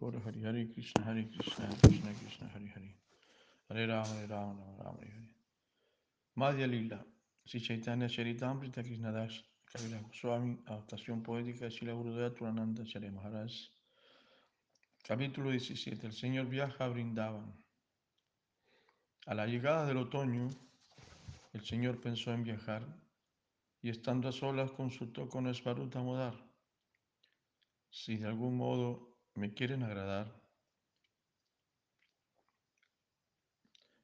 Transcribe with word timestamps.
Hari 0.00 0.42
Hari 0.44 0.68
Krishna 0.72 1.04
Hari 1.04 1.24
Krishna 1.24 1.66
Krishna 1.82 2.12
Krishna 2.14 2.48
Hari 2.54 2.68
Hari 2.68 2.94
Hare 3.68 3.86
Rama 3.88 4.06
Hare 4.06 4.28
Rama 4.28 4.54
Rama 4.54 4.76
Rama 4.78 4.98
Hare 5.00 5.10
Hare. 5.10 5.28
Madhya 6.36 6.70
Lila 6.70 7.04
Sri 7.44 7.60
Chaitanya 7.60 8.06
Charitamrita 8.06 8.84
Krishna 8.84 9.10
Das 9.10 9.42
Goswami 10.08 10.56
Adaptación 10.66 11.24
Poética 11.24 11.64
de 11.64 11.72
Srila 11.72 11.94
Gurudeva 11.94 12.30
Turananda 12.30 12.84
Maharaj. 13.12 13.52
Capítulo 15.02 15.50
17 15.50 16.06
El 16.06 16.12
Señor 16.12 16.46
viaja 16.46 16.84
a 16.84 16.88
Brindavan 16.88 17.52
A 19.26 19.34
la 19.34 19.46
llegada 19.46 19.84
del 19.84 19.96
otoño 19.96 20.48
el 21.52 21.64
Señor 21.64 22.00
pensó 22.00 22.32
en 22.32 22.44
viajar 22.44 22.86
y 23.82 23.90
estando 23.90 24.28
a 24.28 24.32
solas 24.32 24.70
consultó 24.70 25.28
con 25.28 25.48
Esvaruta 25.48 26.00
Modar. 26.00 26.34
Si 27.90 28.16
de 28.16 28.28
algún 28.28 28.56
modo 28.56 29.07
me 29.38 29.54
quieren 29.54 29.82
agradar, 29.82 30.34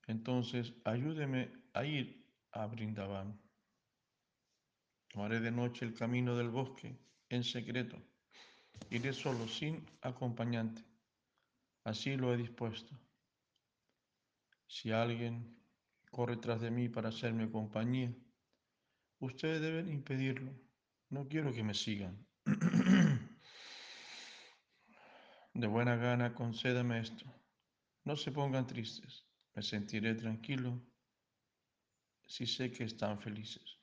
entonces 0.06 0.72
ayúdeme 0.84 1.52
a 1.72 1.84
ir 1.84 2.24
a 2.52 2.66
Brindavan. 2.66 3.40
Tomaré 5.08 5.40
de 5.40 5.50
noche 5.50 5.84
el 5.84 5.94
camino 5.94 6.36
del 6.36 6.50
bosque 6.50 6.96
en 7.28 7.44
secreto. 7.44 7.96
Iré 8.90 9.12
solo, 9.12 9.46
sin 9.48 9.84
acompañante. 10.02 10.82
Así 11.84 12.16
lo 12.16 12.32
he 12.32 12.36
dispuesto. 12.36 12.98
Si 14.66 14.90
alguien 14.90 15.56
corre 16.10 16.36
tras 16.36 16.60
de 16.60 16.70
mí 16.70 16.88
para 16.88 17.10
hacerme 17.10 17.50
compañía, 17.50 18.12
ustedes 19.20 19.60
deben 19.60 19.88
impedirlo. 19.88 20.52
No 21.10 21.28
quiero 21.28 21.52
que 21.52 21.62
me 21.62 21.74
sigan. 21.74 22.26
De 25.54 25.68
buena 25.68 25.94
gana, 25.94 26.34
concédame 26.34 26.98
esto. 26.98 27.24
No 28.02 28.16
se 28.16 28.32
pongan 28.32 28.66
tristes. 28.66 29.24
Me 29.54 29.62
sentiré 29.62 30.16
tranquilo 30.16 30.82
si 32.26 32.44
sé 32.44 32.72
que 32.72 32.82
están 32.82 33.20
felices. 33.20 33.78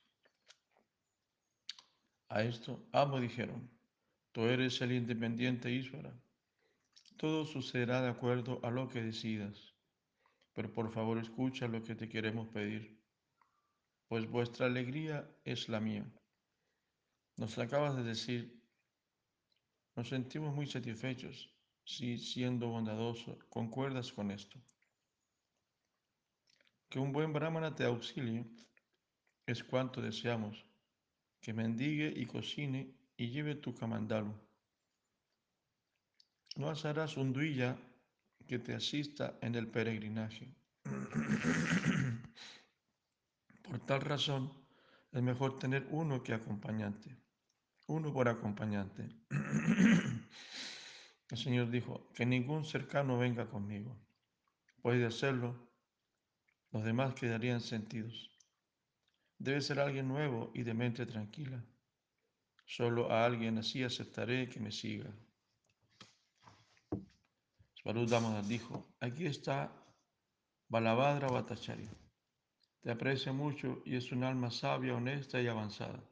A 2.28 2.44
esto, 2.44 2.90
ambos 2.92 3.22
dijeron, 3.22 3.72
tú 4.34 4.42
eres 4.48 4.82
el 4.82 4.92
independiente 4.92 5.72
Isvara. 5.72 6.14
Todo 7.16 7.46
sucederá 7.46 8.02
de 8.02 8.10
acuerdo 8.10 8.60
a 8.64 8.70
lo 8.70 8.90
que 8.90 9.02
decidas. 9.02 9.74
Pero 10.52 10.74
por 10.74 10.92
favor 10.92 11.20
escucha 11.20 11.70
lo 11.70 11.82
que 11.82 11.96
te 11.96 12.10
queremos 12.10 12.50
pedir, 12.50 13.02
pues 14.10 14.30
vuestra 14.30 14.66
alegría 14.66 15.26
es 15.46 15.70
la 15.70 15.80
mía. 15.80 16.06
Nos 17.38 17.58
acabas 17.58 17.96
de 17.96 18.04
decir, 18.04 18.62
nos 19.96 20.10
sentimos 20.10 20.54
muy 20.54 20.68
satisfechos 20.68 21.51
si 21.84 22.18
siendo 22.18 22.68
bondadoso 22.68 23.38
concuerdas 23.50 24.12
con 24.12 24.32
esto. 24.32 24.60
Que 26.90 27.00
un 27.00 27.12
buen 27.12 27.34
brahmana 27.34 27.74
te 27.74 27.86
auxilie 27.86 28.46
es 29.46 29.64
cuanto 29.64 30.02
deseamos, 30.02 30.66
que 31.40 31.54
mendigue 31.54 32.14
y 32.16 32.26
cocine 32.26 32.94
y 33.18 33.30
lleve 33.30 33.56
tu 33.56 33.74
camandalu. 33.74 34.34
No 36.58 36.70
hallarás 36.70 37.18
un 37.18 37.34
duilla 37.34 37.78
que 38.48 38.60
te 38.60 38.76
asista 38.76 39.38
en 39.42 39.56
el 39.56 39.68
peregrinaje. 39.68 40.54
Por 43.64 43.80
tal 43.86 44.02
razón, 44.02 44.52
es 45.12 45.22
mejor 45.22 45.58
tener 45.60 45.88
uno 45.92 46.24
que 46.24 46.34
acompañante, 46.34 47.16
uno 47.88 48.12
por 48.14 48.28
acompañante. 48.28 49.10
El 51.32 51.38
Señor 51.38 51.72
dijo, 51.72 52.10
que 52.14 52.26
ningún 52.26 52.66
cercano 52.66 53.18
venga 53.18 53.50
conmigo. 53.50 53.98
Puede 54.82 55.06
hacerlo, 55.06 55.72
los 56.72 56.84
demás 56.84 57.16
quedarían 57.16 57.62
sentidos. 57.62 58.38
Debe 59.38 59.62
ser 59.62 59.80
alguien 59.80 60.10
nuevo 60.10 60.52
y 60.54 60.64
de 60.64 60.74
mente 60.74 61.06
tranquila. 61.06 61.64
Solo 62.66 63.10
a 63.10 63.26
alguien 63.26 63.58
así 63.58 63.82
aceptaré 63.82 64.50
que 64.50 64.60
me 64.60 64.74
siga. 64.74 65.10
Svarudama 67.76 68.42
dijo, 68.42 68.94
aquí 69.00 69.26
está 69.26 69.72
Balabhadra 70.68 71.30
Bhattacharya. 71.30 71.94
Te 72.82 72.92
aprecia 72.92 73.32
mucho 73.32 73.82
y 73.86 73.96
es 73.96 74.12
un 74.12 74.26
alma 74.26 74.52
sabia, 74.52 74.96
honesta 74.96 75.42
y 75.42 75.48
avanzada. 75.48 76.04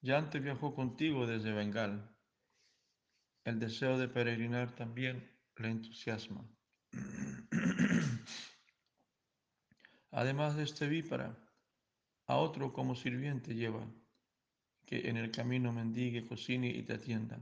Ya 0.00 0.18
antes 0.18 0.40
viajó 0.40 0.76
contigo 0.76 1.26
desde 1.26 1.52
Bengal 1.52 2.11
el 3.44 3.58
deseo 3.58 3.98
de 3.98 4.08
peregrinar 4.08 4.74
también 4.74 5.28
le 5.56 5.68
entusiasma. 5.68 6.44
Además 10.10 10.56
de 10.56 10.64
este 10.64 10.88
vípara, 10.88 11.38
a 12.26 12.36
otro 12.36 12.72
como 12.72 12.94
sirviente 12.94 13.54
lleva, 13.54 13.86
que 14.84 15.08
en 15.08 15.16
el 15.16 15.30
camino 15.30 15.72
mendigue, 15.72 16.26
cocine 16.26 16.68
y 16.68 16.82
te 16.82 16.94
atienda. 16.94 17.40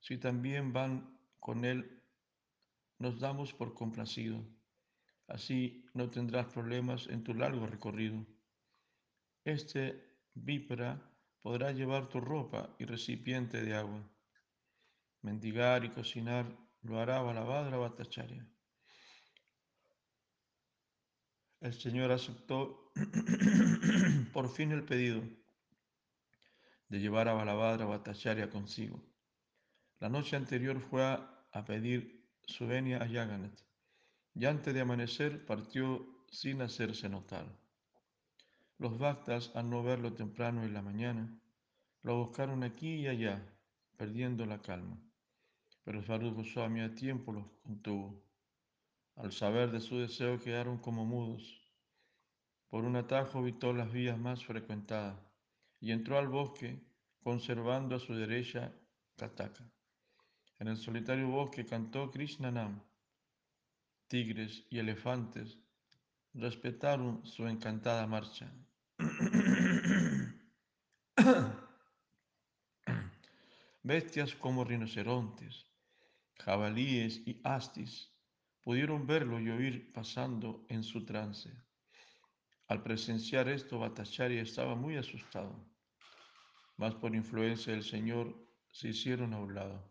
Si 0.00 0.18
también 0.18 0.72
van 0.72 1.18
con 1.38 1.64
él, 1.64 2.02
nos 2.98 3.20
damos 3.20 3.52
por 3.52 3.74
complacido. 3.74 4.42
Así 5.28 5.84
no 5.92 6.10
tendrás 6.10 6.46
problemas 6.46 7.06
en 7.08 7.22
tu 7.22 7.34
largo 7.34 7.66
recorrido. 7.66 8.24
Este 9.44 10.02
vípara 10.34 11.00
podrá 11.42 11.72
llevar 11.72 12.08
tu 12.08 12.20
ropa 12.20 12.74
y 12.78 12.84
recipiente 12.84 13.62
de 13.62 13.74
agua 13.74 14.02
mendigar 15.22 15.84
y 15.84 15.90
cocinar 15.90 16.46
lo 16.82 17.00
hará 17.00 17.20
Balabhadra 17.20 17.76
Bhattacharya. 17.76 18.46
El 21.60 21.72
Señor 21.72 22.12
aceptó 22.12 22.92
por 24.32 24.48
fin 24.48 24.72
el 24.72 24.84
pedido 24.84 25.22
de 26.88 27.00
llevar 27.00 27.28
a 27.28 27.32
Balabhadra 27.32 27.86
Bhattacharya 27.86 28.50
consigo. 28.50 29.02
La 29.98 30.08
noche 30.08 30.36
anterior 30.36 30.80
fue 30.80 31.02
a, 31.02 31.64
pedir 31.64 32.28
su 32.46 32.66
venia 32.66 33.02
a 33.02 33.06
Yaganet 33.06 33.58
y 34.34 34.44
antes 34.44 34.74
de 34.74 34.82
amanecer 34.82 35.44
partió 35.46 36.24
sin 36.30 36.60
hacerse 36.60 37.08
notar. 37.08 37.46
Los 38.78 38.98
bhaktas, 38.98 39.50
al 39.54 39.70
no 39.70 39.82
verlo 39.82 40.12
temprano 40.12 40.62
en 40.64 40.74
la 40.74 40.82
mañana, 40.82 41.40
lo 42.02 42.18
buscaron 42.18 42.62
aquí 42.62 42.96
y 42.96 43.08
allá, 43.08 43.42
perdiendo 43.96 44.44
la 44.44 44.60
calma 44.60 45.05
pero 45.86 46.02
Svarup 46.02 46.34
Goswami 46.34 46.80
a 46.80 46.94
tiempo 46.96 47.32
los 47.32 47.46
contuvo. 47.62 48.20
Al 49.14 49.30
saber 49.30 49.70
de 49.70 49.80
su 49.80 49.98
deseo 49.98 50.40
quedaron 50.40 50.78
como 50.78 51.04
mudos. 51.04 51.62
Por 52.66 52.84
un 52.84 52.96
atajo 52.96 53.38
evitó 53.38 53.72
las 53.72 53.92
vías 53.92 54.18
más 54.18 54.44
frecuentadas 54.44 55.16
y 55.78 55.92
entró 55.92 56.18
al 56.18 56.26
bosque 56.26 56.82
conservando 57.22 57.94
a 57.94 58.00
su 58.00 58.14
derecha 58.14 58.72
Kataka. 59.14 59.62
En 60.58 60.66
el 60.66 60.76
solitario 60.76 61.28
bosque 61.28 61.64
cantó 61.64 62.10
Krishnanam. 62.10 62.82
Tigres 64.08 64.66
y 64.68 64.80
elefantes 64.80 65.56
respetaron 66.34 67.24
su 67.24 67.46
encantada 67.46 68.04
marcha. 68.08 68.52
Bestias 73.84 74.34
como 74.34 74.64
rinocerontes, 74.64 75.64
jabalíes 76.38 77.22
y 77.26 77.40
astis 77.44 78.12
pudieron 78.62 79.06
verlo 79.06 79.40
y 79.40 79.48
oír 79.50 79.92
pasando 79.92 80.66
en 80.68 80.82
su 80.82 81.04
trance. 81.04 81.50
Al 82.68 82.82
presenciar 82.82 83.48
esto, 83.48 83.78
Bhattacharya 83.78 84.42
estaba 84.42 84.74
muy 84.74 84.96
asustado, 84.96 85.54
mas 86.76 86.94
por 86.94 87.14
influencia 87.14 87.72
del 87.72 87.84
Señor 87.84 88.34
se 88.72 88.88
hicieron 88.88 89.32
a 89.34 89.38
un 89.38 89.54
lado. 89.54 89.88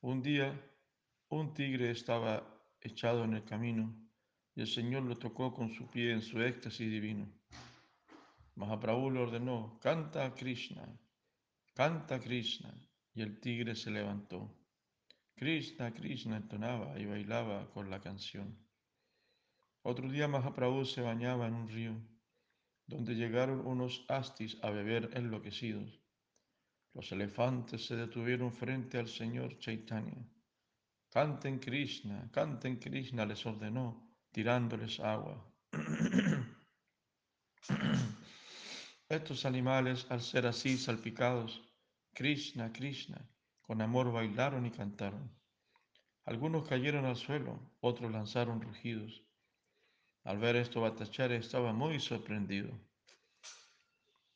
Un 0.00 0.22
día, 0.22 0.58
un 1.28 1.52
tigre 1.52 1.90
estaba 1.90 2.42
echado 2.80 3.24
en 3.24 3.34
el 3.34 3.44
camino 3.44 3.94
y 4.54 4.62
el 4.62 4.66
Señor 4.66 5.02
lo 5.04 5.16
tocó 5.16 5.52
con 5.52 5.70
su 5.70 5.86
pie 5.88 6.12
en 6.12 6.22
su 6.22 6.40
éxtasis 6.40 6.90
divino. 6.90 7.30
Mahaprabhu 8.54 9.10
le 9.10 9.20
ordenó, 9.20 9.78
canta 9.80 10.24
a 10.24 10.34
Krishna, 10.34 10.86
canta 11.74 12.16
a 12.16 12.20
Krishna, 12.20 12.74
y 13.14 13.22
el 13.22 13.40
tigre 13.40 13.74
se 13.74 13.90
levantó. 13.90 14.61
Krishna, 15.42 15.92
Krishna 15.92 16.36
entonaba 16.36 16.96
y 17.00 17.04
bailaba 17.04 17.68
con 17.72 17.90
la 17.90 18.00
canción. 18.00 18.56
Otro 19.82 20.08
día 20.08 20.28
Mahaprabhu 20.28 20.84
se 20.84 21.00
bañaba 21.00 21.48
en 21.48 21.54
un 21.54 21.68
río, 21.68 22.00
donde 22.86 23.16
llegaron 23.16 23.66
unos 23.66 24.04
astis 24.06 24.56
a 24.62 24.70
beber 24.70 25.10
enloquecidos. 25.14 26.00
Los 26.94 27.10
elefantes 27.10 27.84
se 27.84 27.96
detuvieron 27.96 28.52
frente 28.52 29.00
al 29.00 29.08
señor 29.08 29.58
Chaitanya. 29.58 30.24
Canten 31.10 31.58
Krishna, 31.58 32.30
canten 32.30 32.76
Krishna, 32.76 33.26
les 33.26 33.44
ordenó, 33.44 34.16
tirándoles 34.30 35.00
agua. 35.00 35.44
Estos 39.08 39.44
animales, 39.44 40.06
al 40.08 40.22
ser 40.22 40.46
así 40.46 40.78
salpicados, 40.78 41.60
Krishna, 42.14 42.72
Krishna, 42.72 43.28
Con 43.62 43.80
amor 43.80 44.12
bailaron 44.12 44.66
y 44.66 44.70
cantaron. 44.70 45.30
Algunos 46.24 46.68
cayeron 46.68 47.04
al 47.04 47.16
suelo, 47.16 47.58
otros 47.80 48.12
lanzaron 48.12 48.60
rugidos. 48.60 49.24
Al 50.24 50.38
ver 50.38 50.56
esto, 50.56 50.80
Batachare 50.80 51.36
estaba 51.36 51.72
muy 51.72 51.98
sorprendido. 51.98 52.78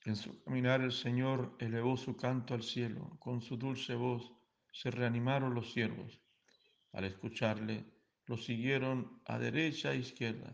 En 0.04 0.16
su 0.16 0.42
caminar 0.42 0.80
el 0.80 0.92
Señor 0.92 1.56
elevó 1.58 1.96
su 1.96 2.16
canto 2.16 2.54
al 2.54 2.62
cielo, 2.62 3.16
con 3.20 3.40
su 3.40 3.56
dulce 3.56 3.94
voz 3.94 4.32
se 4.72 4.90
reanimaron 4.90 5.54
los 5.54 5.72
siervos. 5.72 6.20
Al 6.92 7.04
escucharle, 7.04 7.84
lo 8.26 8.36
siguieron 8.36 9.22
a 9.26 9.38
derecha 9.38 9.92
e 9.92 9.98
izquierda 9.98 10.52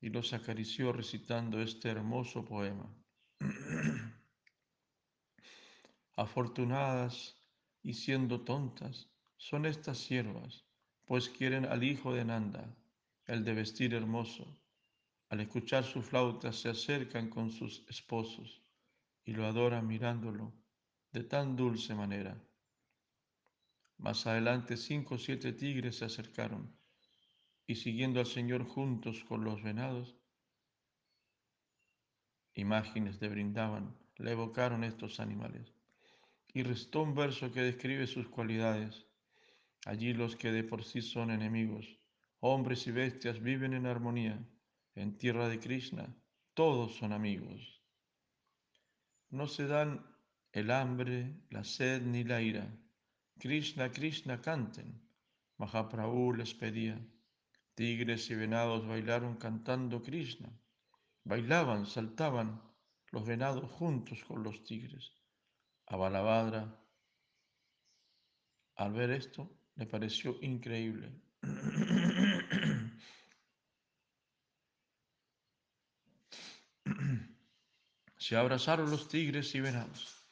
y 0.00 0.10
los 0.10 0.32
acarició 0.32 0.92
recitando 0.92 1.60
este 1.60 1.88
hermoso 1.88 2.44
poema. 2.44 2.94
Afortunadas 6.16 7.37
y 7.82 7.94
siendo 7.94 8.40
tontas 8.42 9.08
son 9.36 9.66
estas 9.66 9.98
siervas, 9.98 10.64
pues 11.04 11.28
quieren 11.28 11.64
al 11.64 11.84
hijo 11.84 12.12
de 12.12 12.24
Nanda, 12.24 12.76
el 13.26 13.44
de 13.44 13.54
vestir 13.54 13.94
hermoso. 13.94 14.58
Al 15.28 15.40
escuchar 15.40 15.84
su 15.84 16.02
flauta 16.02 16.52
se 16.52 16.68
acercan 16.68 17.28
con 17.28 17.50
sus 17.50 17.84
esposos 17.88 18.62
y 19.24 19.32
lo 19.32 19.46
adoran 19.46 19.86
mirándolo 19.86 20.52
de 21.12 21.22
tan 21.22 21.56
dulce 21.56 21.94
manera. 21.94 22.42
Más 23.98 24.26
adelante 24.26 24.76
cinco 24.76 25.16
o 25.16 25.18
siete 25.18 25.52
tigres 25.52 25.98
se 25.98 26.04
acercaron 26.04 26.78
y 27.66 27.74
siguiendo 27.74 28.20
al 28.20 28.26
Señor 28.26 28.64
juntos 28.64 29.22
con 29.24 29.44
los 29.44 29.62
venados, 29.62 30.16
imágenes 32.54 33.20
de 33.20 33.28
brindaban, 33.28 33.94
le 34.16 34.32
evocaron 34.32 34.84
estos 34.84 35.20
animales. 35.20 35.77
Y 36.52 36.62
restó 36.62 37.02
un 37.02 37.14
verso 37.14 37.52
que 37.52 37.62
describe 37.62 38.06
sus 38.06 38.28
cualidades. 38.28 39.06
Allí 39.84 40.12
los 40.12 40.36
que 40.36 40.50
de 40.50 40.64
por 40.64 40.84
sí 40.84 41.02
son 41.02 41.30
enemigos, 41.30 41.98
hombres 42.40 42.86
y 42.86 42.90
bestias, 42.90 43.40
viven 43.40 43.74
en 43.74 43.86
armonía. 43.86 44.38
En 44.94 45.16
tierra 45.16 45.48
de 45.48 45.60
Krishna, 45.60 46.14
todos 46.54 46.96
son 46.96 47.12
amigos. 47.12 47.82
No 49.30 49.46
se 49.46 49.66
dan 49.66 50.04
el 50.52 50.70
hambre, 50.70 51.42
la 51.50 51.62
sed 51.62 52.02
ni 52.02 52.24
la 52.24 52.40
ira. 52.40 52.66
Krishna, 53.38 53.92
Krishna 53.92 54.40
canten. 54.40 55.00
Mahaprabhu 55.58 56.32
les 56.34 56.54
pedía. 56.54 56.98
Tigres 57.74 58.30
y 58.30 58.34
venados 58.34 58.86
bailaron 58.86 59.36
cantando 59.36 60.02
Krishna. 60.02 60.50
Bailaban, 61.22 61.86
saltaban 61.86 62.60
los 63.12 63.24
venados 63.24 63.70
juntos 63.70 64.24
con 64.24 64.42
los 64.42 64.64
tigres. 64.64 65.12
A 65.90 65.96
Balabhadra, 65.96 66.68
al 68.76 68.92
ver 68.92 69.10
esto, 69.10 69.50
le 69.76 69.86
pareció 69.86 70.36
increíble. 70.42 71.10
Se 78.18 78.36
abrazaron 78.36 78.90
los 78.90 79.08
tigres 79.08 79.54
y 79.54 79.60
venados 79.60 80.28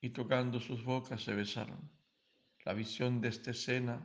y 0.00 0.10
tocando 0.10 0.60
sus 0.60 0.84
bocas 0.84 1.24
se 1.24 1.34
besaron. 1.34 1.90
La 2.64 2.72
visión 2.72 3.20
de 3.20 3.28
esta 3.28 3.50
escena 3.50 4.00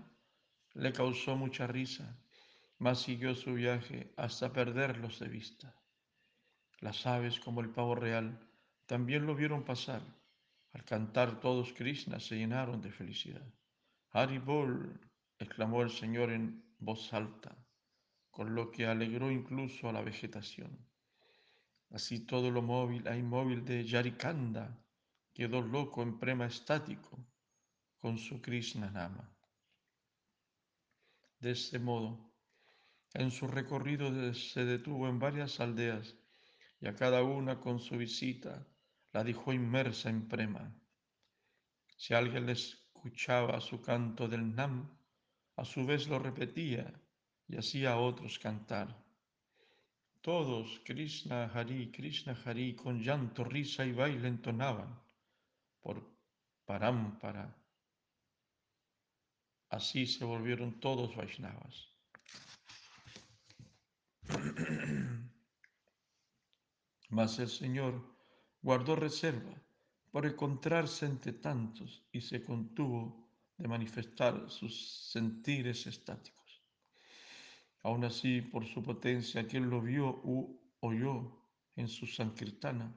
le 0.74 0.92
causó 0.94 1.36
mucha 1.36 1.68
risa, 1.68 2.18
mas 2.80 3.02
siguió 3.02 3.36
su 3.36 3.54
viaje 3.54 4.12
hasta 4.18 4.52
perderlos 4.52 5.20
de 5.20 5.28
vista. 5.28 5.76
Las 6.80 7.06
aves, 7.06 7.40
como 7.40 7.62
el 7.62 7.70
pavo 7.70 7.94
real, 7.94 8.40
también 8.88 9.28
lo 9.28 9.36
vieron 9.36 9.64
pasar 9.64 10.02
al 10.78 10.84
cantar 10.84 11.40
todos 11.40 11.74
Krishna 11.74 12.20
se 12.20 12.36
llenaron 12.36 12.80
de 12.82 12.92
felicidad. 12.92 13.52
Haribol, 14.12 15.00
exclamó 15.40 15.82
el 15.82 15.90
Señor 15.90 16.30
en 16.30 16.64
voz 16.78 17.12
alta, 17.14 17.58
con 18.30 18.54
lo 18.54 18.70
que 18.70 18.86
alegró 18.86 19.32
incluso 19.32 19.90
a 19.90 19.92
la 19.92 20.02
vegetación. 20.02 20.88
Así 21.90 22.28
todo 22.28 22.52
lo 22.52 22.62
móvil 22.62 23.08
e 23.08 23.18
inmóvil 23.18 23.66
de 23.66 23.86
Yarikanda 23.86 24.80
quedó 25.34 25.62
loco 25.62 26.04
en 26.04 26.20
prema 26.20 26.46
estático 26.46 27.26
con 27.98 28.20
su 28.20 28.40
Krishna 28.40 28.92
Nama. 28.92 29.36
De 31.40 31.52
este 31.52 31.80
modo, 31.80 32.36
en 33.16 33.32
su 33.32 33.48
recorrido 33.48 34.34
se 34.36 34.64
detuvo 34.64 35.08
en 35.08 35.18
varias 35.18 35.60
aldeas 35.60 36.16
y 36.80 36.88
a 36.88 36.94
cada 36.94 37.24
una 37.24 37.60
con 37.60 37.80
su 37.80 37.98
visita 37.98 38.68
la 39.18 39.24
dejó 39.24 39.52
inmersa 39.52 40.12
en 40.12 40.28
prema. 40.28 40.72
Si 41.96 42.14
alguien 42.14 42.46
le 42.46 42.52
escuchaba 42.52 43.60
su 43.60 43.82
canto 43.82 44.28
del 44.28 44.54
Nam, 44.54 44.96
a 45.56 45.66
su 45.66 45.88
vez 45.88 46.08
lo 46.08 46.20
repetía 46.20 46.94
y 47.48 47.58
hacía 47.58 47.94
a 47.94 47.98
otros 47.98 48.38
cantar. 48.38 49.04
Todos 50.22 50.82
Krishna 50.86 51.46
Hari, 51.46 51.90
Krishna 51.90 52.38
Hari 52.46 52.76
con 52.76 53.02
llanto, 53.02 53.44
risa 53.44 53.84
y 53.88 53.92
baile 53.92 54.28
entonaban 54.28 55.02
por 55.82 56.16
Parámpara. 56.64 57.58
Así 59.70 60.06
se 60.06 60.26
volvieron 60.26 60.80
todos 60.80 61.16
Vaishnavas. 61.16 61.92
Mas 67.10 67.40
el 67.40 67.50
Señor 67.50 68.17
guardó 68.62 68.96
reserva 68.96 69.62
por 70.12 70.26
encontrarse 70.26 71.06
entre 71.06 71.34
tantos 71.34 72.04
y 72.12 72.22
se 72.22 72.44
contuvo 72.44 73.30
de 73.58 73.68
manifestar 73.68 74.50
sus 74.50 75.10
sentires 75.12 75.88
estáticos. 75.88 76.64
Aun 77.84 78.04
así, 78.04 78.42
por 78.42 78.66
su 78.66 78.84
potencia, 78.84 79.48
quien 79.48 79.70
lo 79.70 79.82
vio 79.82 80.22
u 80.24 80.60
oyó 80.80 81.38
en 81.76 81.88
su 81.88 82.06
Sankirtana, 82.06 82.96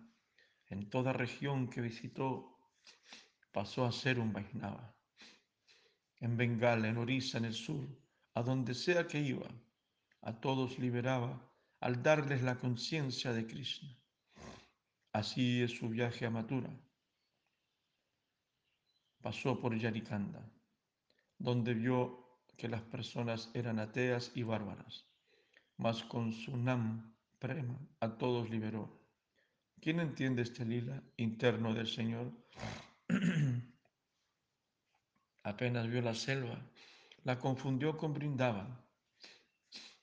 en 0.69 0.89
toda 0.89 1.13
región 1.13 1.69
que 1.69 1.81
visitó, 1.81 2.59
pasó 3.53 3.85
a 3.85 3.93
ser 3.93 4.19
un 4.19 4.33
Vaisnava. 4.33 4.95
En 6.19 6.37
Bengala, 6.37 6.89
en 6.89 6.97
Orissa, 6.99 7.39
en 7.39 7.47
el 7.47 7.55
sur, 7.55 7.87
a 8.35 8.43
donde 8.43 8.75
sea 8.75 9.07
que 9.07 9.21
iba, 9.21 9.49
a 10.23 10.41
todos 10.41 10.79
liberaba 10.79 11.51
al 11.81 12.03
darles 12.03 12.43
la 12.43 12.59
conciencia 12.59 13.33
de 13.33 13.47
Krishna. 13.47 13.97
Así 15.13 15.63
es 15.63 15.73
su 15.73 15.89
viaje 15.89 16.25
a 16.25 16.31
Mathura. 16.31 16.71
Pasó 19.21 19.61
por 19.61 19.77
Yarikanda, 19.77 20.49
donde 21.37 21.75
vio 21.75 22.39
que 22.57 22.69
las 22.69 22.83
personas 22.83 23.51
eran 23.53 23.81
ateas 23.81 24.31
y 24.37 24.45
bárbaras, 24.45 25.09
mas 25.77 26.05
con 26.05 26.33
su 26.33 26.57
nam 26.57 27.17
prema 27.41 27.77
a 27.99 28.19
todos 28.19 28.51
liberó. 28.51 29.01
¿Quién 29.81 29.99
entiende 29.99 30.43
este 30.43 30.65
lila 30.65 31.03
interno 31.17 31.75
del 31.75 31.89
Señor? 31.89 32.31
Apenas 35.43 35.89
vio 35.89 36.03
la 36.03 36.15
selva, 36.15 36.71
la 37.25 37.39
confundió 37.39 37.97
con 37.97 38.15
Brindavan 38.15 38.81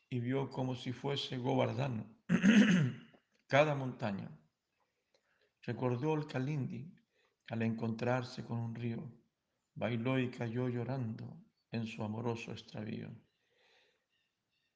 y 0.09 0.19
vio 0.19 0.49
como 0.49 0.75
si 0.75 0.91
fuese 0.91 1.37
Govardhana 1.37 2.05
cada 3.47 3.75
montaña 3.75 4.29
Recordó 5.67 6.13
el 6.15 6.25
Kalindi 6.25 6.89
al 7.50 7.62
encontrarse 7.62 8.45
con 8.45 8.57
un 8.57 8.74
río, 8.74 9.03
bailó 9.75 10.17
y 10.17 10.31
cayó 10.31 10.69
llorando 10.69 11.25
en 11.71 11.86
su 11.86 12.01
amoroso 12.01 12.53
extravío. 12.53 13.09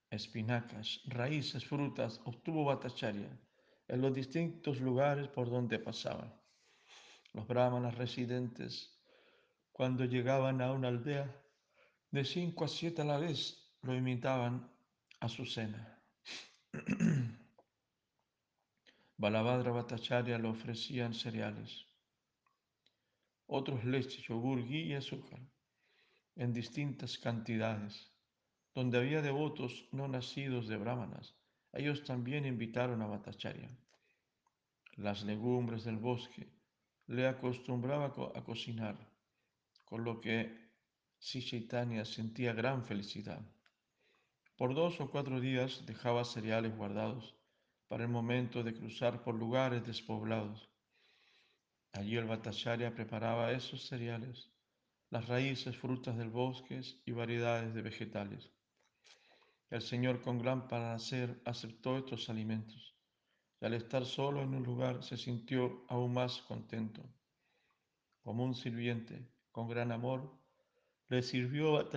Espinacas, 0.10 1.01
raíces, 1.05 1.63
frutas 1.63 2.19
obtuvo 2.25 2.65
Bhattacharya 2.65 3.39
en 3.88 4.01
los 4.01 4.13
distintos 4.13 4.81
lugares 4.81 5.29
por 5.29 5.50
donde 5.50 5.79
pasaba. 5.79 6.38
Los 7.31 7.48
brahmanas 7.48 7.95
residentes, 7.95 9.01
cuando 9.71 10.03
llegaban 10.03 10.62
a 10.62 10.74
una 10.74 10.89
aldea, 10.89 11.33
de 12.12 12.25
cinco 12.25 12.65
a 12.65 12.67
siete 12.67 13.01
a 13.01 13.05
la 13.05 13.17
vez 13.17 13.74
lo 13.81 13.95
imitaban 13.95 14.69
a 15.21 15.29
su 15.29 15.45
cena. 15.45 15.98
Balabhadra 19.21 19.71
Bhattacharya 19.71 20.39
le 20.39 20.47
ofrecían 20.47 21.13
cereales, 21.13 21.85
otros 23.45 23.83
leche, 23.85 24.19
yogur, 24.27 24.59
ghee 24.67 24.87
y 24.87 24.93
azúcar, 24.95 25.39
en 26.35 26.51
distintas 26.51 27.19
cantidades. 27.19 28.11
Donde 28.73 28.97
había 28.97 29.21
devotos 29.21 29.87
no 29.91 30.07
nacidos 30.07 30.67
de 30.67 30.77
brahmanas, 30.77 31.35
ellos 31.71 32.03
también 32.03 32.47
invitaron 32.47 33.03
a 33.03 33.05
Bhattacharya. 33.05 33.69
Las 34.95 35.23
legumbres 35.23 35.83
del 35.83 35.97
bosque 35.97 36.49
le 37.05 37.27
acostumbraba 37.27 38.07
a 38.33 38.43
cocinar, 38.43 38.97
con 39.85 40.03
lo 40.03 40.19
que 40.19 40.35
Sri 41.19 41.69
sentía 42.05 42.53
gran 42.53 42.83
felicidad. 42.83 43.41
Por 44.55 44.73
dos 44.73 44.99
o 44.99 45.11
cuatro 45.11 45.39
días 45.39 45.85
dejaba 45.85 46.23
cereales 46.25 46.75
guardados 46.75 47.35
para 47.91 48.05
el 48.05 48.10
momento 48.10 48.63
de 48.63 48.74
cruzar 48.74 49.21
por 49.21 49.36
lugares 49.36 49.86
despoblados. 49.86 50.71
Allí 51.91 52.15
el 52.15 52.24
Bhattacharya 52.25 52.95
preparaba 52.95 53.51
esos 53.51 53.86
cereales 53.86 54.50
las 55.10 55.27
raíces, 55.27 55.75
frutas 55.75 56.17
del 56.17 56.29
bosque 56.29 56.79
y 57.05 57.12
variedades 57.12 57.74
de 57.74 57.81
vegetales. 57.81 58.50
El 59.69 59.81
Señor 59.81 60.21
con 60.21 60.39
gran 60.39 60.69
placer 60.69 61.41
aceptó 61.43 61.98
estos 61.98 62.29
alimentos 62.29 62.95
y 63.60 63.65
al 63.65 63.74
estar 63.74 64.05
solo 64.05 64.41
en 64.41 64.53
un 64.53 64.63
lugar 64.63 65.03
se 65.03 65.17
sintió 65.17 65.83
aún 65.89 66.13
más 66.13 66.41
contento. 66.43 67.03
Como 68.21 68.45
un 68.45 68.55
sirviente, 68.55 69.27
con 69.51 69.67
gran 69.67 69.91
amor, 69.91 70.39
le 71.10 71.21
sirvió 71.21 71.77
a 71.77 71.89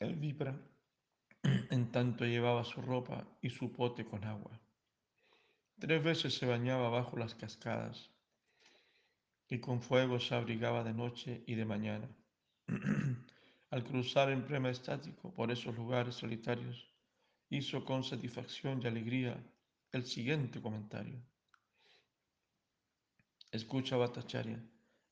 el 0.00 0.16
vibra 0.16 0.60
en 1.70 1.90
tanto 1.90 2.24
llevaba 2.24 2.64
su 2.64 2.80
ropa 2.82 3.26
y 3.40 3.50
su 3.50 3.72
pote 3.72 4.04
con 4.04 4.24
agua. 4.24 4.60
Tres 5.78 6.02
veces 6.02 6.34
se 6.34 6.46
bañaba 6.46 6.88
bajo 6.88 7.16
las 7.16 7.34
cascadas 7.34 8.10
y 9.48 9.58
con 9.58 9.82
fuego 9.82 10.20
se 10.20 10.34
abrigaba 10.34 10.84
de 10.84 10.94
noche 10.94 11.42
y 11.46 11.54
de 11.54 11.64
mañana. 11.64 12.08
Al 13.70 13.84
cruzar 13.84 14.30
en 14.30 14.44
prema 14.44 14.70
estático 14.70 15.34
por 15.34 15.50
esos 15.50 15.74
lugares 15.74 16.14
solitarios, 16.14 16.90
hizo 17.48 17.84
con 17.84 18.04
satisfacción 18.04 18.80
y 18.82 18.86
alegría 18.86 19.36
el 19.92 20.06
siguiente 20.06 20.60
comentario. 20.60 21.20
Escucha, 23.50 23.96
Batacharya, 23.96 24.62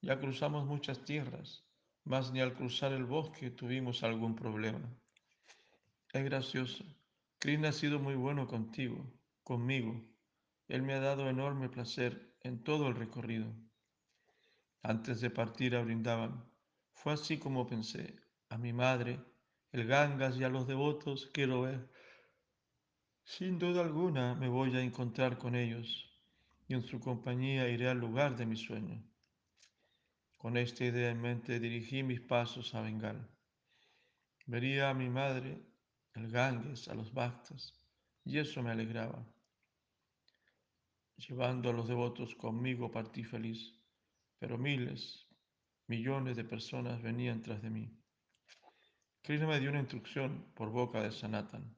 ya 0.00 0.18
cruzamos 0.18 0.64
muchas 0.66 1.04
tierras, 1.04 1.62
mas 2.04 2.32
ni 2.32 2.40
al 2.40 2.54
cruzar 2.54 2.92
el 2.92 3.04
bosque 3.04 3.50
tuvimos 3.50 4.02
algún 4.02 4.34
problema. 4.34 4.80
Es 6.12 6.24
gracioso. 6.24 6.84
Krishna 7.38 7.68
ha 7.68 7.72
sido 7.72 8.00
muy 8.00 8.16
bueno 8.16 8.48
contigo, 8.48 9.06
conmigo. 9.44 10.04
Él 10.66 10.82
me 10.82 10.94
ha 10.94 11.00
dado 11.00 11.28
enorme 11.28 11.68
placer 11.68 12.36
en 12.42 12.64
todo 12.64 12.88
el 12.88 12.96
recorrido. 12.96 13.54
Antes 14.82 15.20
de 15.20 15.30
partir 15.30 15.76
a 15.76 15.82
Brindavan, 15.82 16.44
fue 16.94 17.12
así 17.12 17.38
como 17.38 17.68
pensé, 17.68 18.16
a 18.48 18.58
mi 18.58 18.72
madre, 18.72 19.20
el 19.70 19.86
Gangas 19.86 20.36
y 20.36 20.42
a 20.42 20.48
los 20.48 20.66
devotos 20.66 21.30
quiero 21.32 21.62
ver. 21.62 21.88
Sin 23.22 23.60
duda 23.60 23.82
alguna 23.82 24.34
me 24.34 24.48
voy 24.48 24.76
a 24.76 24.82
encontrar 24.82 25.38
con 25.38 25.54
ellos 25.54 26.10
y 26.66 26.74
en 26.74 26.82
su 26.82 26.98
compañía 26.98 27.68
iré 27.68 27.88
al 27.88 27.98
lugar 27.98 28.36
de 28.36 28.46
mi 28.46 28.56
sueño. 28.56 29.00
Con 30.38 30.56
esta 30.56 30.84
idea 30.84 31.10
en 31.10 31.20
mente 31.20 31.60
dirigí 31.60 32.02
mis 32.02 32.20
pasos 32.20 32.74
a 32.74 32.80
Bengal. 32.80 33.30
Vería 34.46 34.90
a 34.90 34.94
mi 34.94 35.08
madre, 35.08 35.69
el 36.14 36.30
Ganges, 36.30 36.88
a 36.88 36.94
los 36.94 37.12
Bhaktas, 37.12 37.74
y 38.24 38.38
eso 38.38 38.62
me 38.62 38.70
alegraba. 38.70 39.26
Llevando 41.16 41.70
a 41.70 41.72
los 41.72 41.88
devotos 41.88 42.34
conmigo 42.34 42.90
partí 42.90 43.24
feliz 43.24 43.80
pero 44.40 44.56
miles, 44.56 45.26
millones 45.86 46.34
de 46.36 46.44
personas 46.44 47.02
venían 47.02 47.42
tras 47.42 47.60
de 47.62 47.70
mí. 47.70 47.94
Krishna 49.22 49.46
me 49.46 49.60
dio 49.60 49.68
una 49.68 49.80
instrucción 49.80 50.50
por 50.54 50.70
boca 50.70 51.02
de 51.02 51.12
Sanatan. 51.12 51.76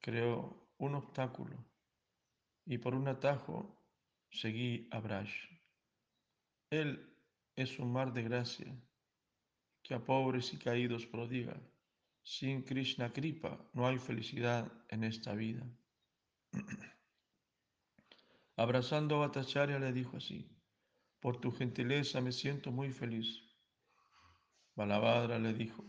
Creó 0.00 0.72
un 0.78 0.94
obstáculo 0.94 1.62
y 2.64 2.78
por 2.78 2.94
un 2.94 3.08
atajo 3.08 3.78
seguí 4.30 4.88
a 4.90 5.00
Braj. 5.00 5.28
Él 6.70 7.14
es 7.54 7.78
un 7.78 7.92
mar 7.92 8.14
de 8.14 8.22
gracia 8.22 8.74
que 9.82 9.94
a 9.94 10.02
pobres 10.02 10.54
y 10.54 10.58
caídos 10.58 11.04
prodiga. 11.04 11.60
Sin 12.22 12.62
Krishna 12.62 13.12
Kripa 13.12 13.58
no 13.72 13.86
hay 13.86 13.98
felicidad 13.98 14.70
en 14.88 15.04
esta 15.04 15.34
vida. 15.34 15.66
Abrazando 18.56 19.16
a 19.16 19.26
Bhattacharya 19.26 19.78
le 19.78 19.92
dijo 19.92 20.16
así, 20.16 20.48
por 21.20 21.40
tu 21.40 21.50
gentileza 21.50 22.20
me 22.20 22.32
siento 22.32 22.70
muy 22.70 22.92
feliz. 22.92 23.42
Balabhadra 24.76 25.38
le 25.38 25.52
dijo, 25.52 25.84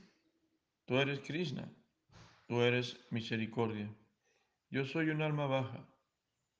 tú 0.85 0.97
eres 0.97 1.19
Krishna, 1.19 1.71
tú 2.47 2.61
eres 2.61 2.99
misericordia. 3.11 3.93
Yo 4.69 4.85
soy 4.85 5.09
un 5.09 5.21
alma 5.21 5.45
baja, 5.45 5.87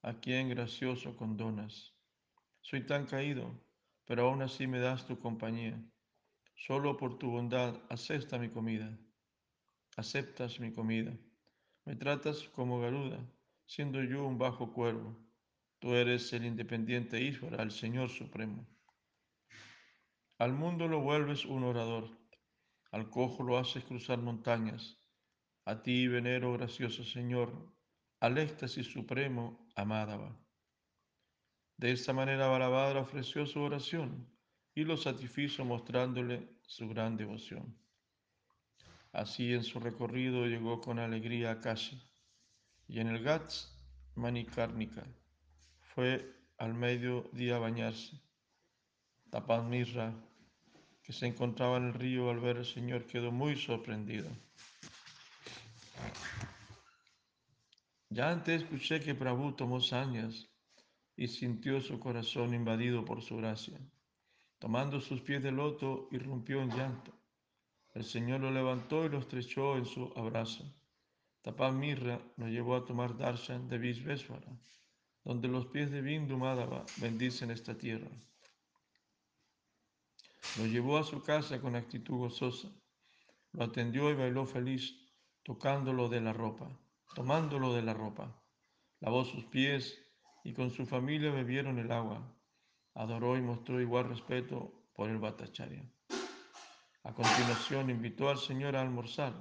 a 0.03 0.19
quien 0.19 0.49
gracioso 0.49 1.17
condonas. 1.17 1.93
Soy 2.61 2.85
tan 2.85 3.05
caído, 3.05 3.51
pero 4.05 4.27
aún 4.27 4.41
así 4.41 4.67
me 4.67 4.79
das 4.79 5.07
tu 5.07 5.19
compañía. 5.19 5.81
Solo 6.55 6.95
por 6.95 7.17
tu 7.17 7.31
bondad 7.31 7.81
acepta 7.89 8.37
mi 8.37 8.49
comida. 8.49 8.97
Aceptas 9.95 10.59
mi 10.59 10.73
comida. 10.73 11.15
Me 11.85 11.95
tratas 11.95 12.49
como 12.49 12.79
Garuda, 12.79 13.19
siendo 13.67 14.01
yo 14.03 14.25
un 14.25 14.39
bajo 14.39 14.73
cuervo. 14.73 15.15
Tú 15.79 15.93
eres 15.93 16.33
el 16.33 16.45
independiente 16.45 17.21
Ísvara, 17.21 17.61
el 17.61 17.71
Señor 17.71 18.09
Supremo. 18.09 18.65
Al 20.39 20.53
mundo 20.53 20.87
lo 20.87 21.01
vuelves 21.01 21.45
un 21.45 21.63
orador, 21.63 22.09
al 22.91 23.09
cojo 23.09 23.43
lo 23.43 23.57
haces 23.57 23.83
cruzar 23.83 24.17
montañas. 24.19 24.97
A 25.65 25.83
ti 25.83 26.07
venero, 26.07 26.53
gracioso 26.53 27.03
Señor, 27.03 27.73
al 28.19 28.37
éxtasis 28.37 28.87
supremo, 28.87 29.69
Amádaba. 29.75 30.35
De 31.77 31.91
esta 31.91 32.13
manera 32.13 32.47
Balabhadra 32.47 33.01
ofreció 33.01 33.45
su 33.45 33.61
oración 33.61 34.27
y 34.73 34.85
lo 34.85 34.97
satisfizo 34.97 35.65
mostrándole 35.65 36.49
su 36.65 36.87
gran 36.87 37.15
devoción. 37.15 37.82
Así 39.13 39.53
en 39.53 39.63
su 39.63 39.79
recorrido 39.79 40.47
llegó 40.47 40.81
con 40.81 40.97
alegría 40.97 41.51
a 41.51 41.61
Kashi 41.61 42.01
y 42.87 42.99
en 42.99 43.07
el 43.07 43.23
Gats 43.23 43.71
Manikarnika 44.15 45.05
fue 45.93 46.35
al 46.57 46.73
mediodía 46.73 47.57
a 47.57 47.59
bañarse. 47.59 48.19
Tapán 49.29 49.69
Mirra, 49.69 50.13
que 51.03 51.13
se 51.13 51.27
encontraba 51.27 51.77
en 51.77 51.85
el 51.85 51.93
río 51.93 52.31
al 52.31 52.39
ver 52.39 52.57
al 52.57 52.65
Señor, 52.65 53.05
quedó 53.05 53.31
muy 53.31 53.55
sorprendido. 53.55 54.29
Ya 58.09 58.31
antes 58.31 58.63
escuché 58.63 58.99
que 58.99 59.15
Prabhu 59.15 59.53
tomó 59.53 59.79
sañas 59.79 60.49
y 61.15 61.27
sintió 61.27 61.81
su 61.81 61.99
corazón 61.99 62.55
invadido 62.55 63.05
por 63.05 63.21
su 63.21 63.37
gracia. 63.37 63.79
Tomando 64.57 64.99
sus 65.01 65.21
pies 65.21 65.43
de 65.43 65.51
loto, 65.51 66.07
irrumpió 66.11 66.61
en 66.61 66.69
llanto. 66.69 67.22
El 67.93 68.03
Señor 68.03 68.41
lo 68.41 68.51
levantó 68.51 69.05
y 69.05 69.09
lo 69.09 69.19
estrechó 69.19 69.77
en 69.77 69.85
su 69.85 70.11
abrazo. 70.15 70.63
Tapán 71.41 71.79
Mirra 71.79 72.19
lo 72.37 72.47
llevó 72.47 72.75
a 72.75 72.85
tomar 72.85 73.17
darshan 73.17 73.67
de 73.67 73.77
Visvesvara 73.77 74.57
donde 75.23 75.47
los 75.47 75.67
pies 75.67 75.91
de 75.91 76.01
Bindu 76.01 76.37
Madhava 76.37 76.85
bendicen 76.97 77.51
esta 77.51 77.77
tierra. 77.77 78.09
Lo 80.57 80.65
llevó 80.65 80.97
a 80.97 81.03
su 81.03 81.21
casa 81.23 81.61
con 81.61 81.75
actitud 81.75 82.17
gozosa, 82.17 82.69
lo 83.53 83.63
atendió 83.63 84.11
y 84.11 84.15
bailó 84.15 84.45
feliz, 84.45 84.95
tocándolo 85.43 86.09
de 86.09 86.21
la 86.21 86.33
ropa, 86.33 86.69
tomándolo 87.15 87.73
de 87.73 87.81
la 87.81 87.93
ropa. 87.93 88.43
Lavó 88.99 89.23
sus 89.25 89.45
pies 89.45 89.97
y 90.43 90.53
con 90.53 90.71
su 90.71 90.85
familia 90.85 91.31
bebieron 91.31 91.79
el 91.79 91.91
agua. 91.91 92.35
Adoró 92.93 93.37
y 93.37 93.41
mostró 93.41 93.81
igual 93.81 94.09
respeto 94.09 94.89
por 94.93 95.09
el 95.09 95.17
Bhattacharya. 95.17 95.92
A 97.05 97.13
continuación 97.13 97.89
invitó 97.89 98.29
al 98.29 98.37
Señor 98.37 98.77
a 98.77 98.81
almorzar. 98.81 99.33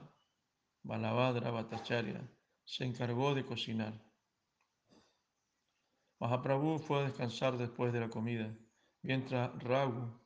Balabhadra 0.82 1.52
Bhattacharya 1.52 2.28
se 2.64 2.84
encargó 2.84 3.36
de 3.36 3.44
cocinar. 3.44 3.94
Mahaprabhu 6.18 6.80
fue 6.80 6.98
a 6.98 7.04
descansar 7.04 7.56
después 7.56 7.92
de 7.92 8.00
la 8.00 8.10
comida, 8.10 8.52
mientras 9.02 9.56
Raghu 9.62 10.20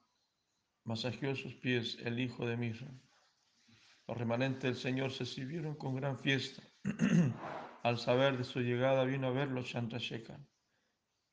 masajeó 0.85 1.37
sus 1.37 1.55
pies, 1.57 1.99
el 2.05 2.21
hijo 2.21 2.47
de 2.47 2.57
Mirra. 2.57 2.90
Los 4.09 4.16
remanentes 4.16 4.62
del 4.62 4.76
Señor 4.76 5.12
se 5.12 5.26
sirvieron 5.26 5.75
con 5.75 5.95
gran 5.95 6.19
fiesta. 6.19 6.62
Al 7.83 7.99
saber 7.99 8.38
de 8.38 8.45
su 8.45 8.61
llegada 8.61 9.05
vino 9.05 9.26
a 9.26 9.31
verlo 9.31 9.62
Chandrasekhar. 9.62 10.40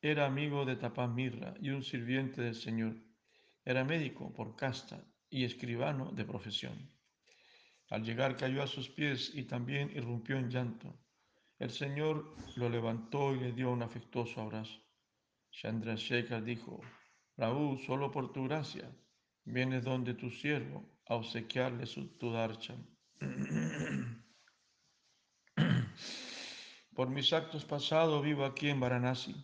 Era 0.02 0.26
amigo 0.26 0.66
de 0.66 0.76
Tapán 0.76 1.14
Mirra 1.14 1.54
y 1.62 1.70
un 1.70 1.82
sirviente 1.82 2.42
del 2.42 2.54
Señor. 2.56 2.94
Era 3.64 3.84
médico 3.84 4.34
por 4.34 4.54
casta 4.54 5.02
y 5.30 5.44
escribano 5.44 6.12
de 6.12 6.24
profesión. 6.24 6.90
Al 7.90 8.02
llegar 8.02 8.36
cayó 8.36 8.62
a 8.62 8.66
sus 8.66 8.88
pies 8.88 9.30
y 9.34 9.44
también 9.44 9.90
irrumpió 9.94 10.36
en 10.36 10.50
llanto. 10.50 10.98
El 11.58 11.70
Señor 11.70 12.36
lo 12.56 12.68
levantó 12.68 13.34
y 13.34 13.40
le 13.40 13.52
dio 13.52 13.70
un 13.70 13.82
afectuoso 13.82 14.40
abrazo. 14.40 14.80
Chandrasekhar 15.50 16.42
dijo, 16.42 16.80
Raúl, 17.36 17.78
solo 17.86 18.10
por 18.10 18.32
tu 18.32 18.44
gracia, 18.44 18.90
vienes 19.44 19.84
donde 19.84 20.14
tu 20.14 20.30
siervo 20.30 20.84
a 21.06 21.14
obsequiarle 21.16 21.86
su 21.86 22.16
tu 22.18 22.32
por 26.94 27.08
mis 27.10 27.32
actos 27.32 27.64
pasados 27.64 28.22
vivo 28.24 28.44
aquí 28.44 28.68
en 28.68 28.80
Varanasi, 28.80 29.34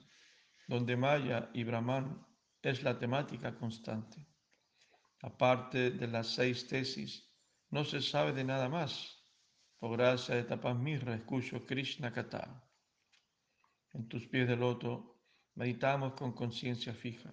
donde 0.67 0.97
Maya 0.97 1.51
y 1.53 1.65
Brahman 1.65 2.27
es 2.63 2.83
la 2.83 2.99
temática 2.99 3.55
constante. 3.57 4.30
Aparte 5.23 5.91
de 5.91 6.07
las 6.07 6.29
seis 6.29 6.67
tesis, 6.67 7.31
no 7.71 7.85
se 7.85 8.00
sabe 8.00 8.33
de 8.33 8.45
nada 8.45 8.69
más 8.69 9.21
por 9.81 9.97
gracia 9.97 10.35
de 10.35 10.45
Tapamirra 10.45 11.15
escucho 11.15 11.65
Krishna 11.65 12.12
Kata. 12.12 12.62
En 13.95 14.09
tus 14.09 14.29
pies 14.29 14.47
de 14.47 14.55
loto 14.55 15.23
meditamos 15.55 16.12
con 16.12 16.33
conciencia 16.35 16.93
fija. 16.93 17.33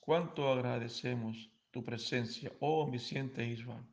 Cuánto 0.00 0.50
agradecemos 0.50 1.50
tu 1.70 1.84
presencia, 1.84 2.50
oh 2.60 2.84
omnisciente 2.84 3.46
Isva. 3.46 3.86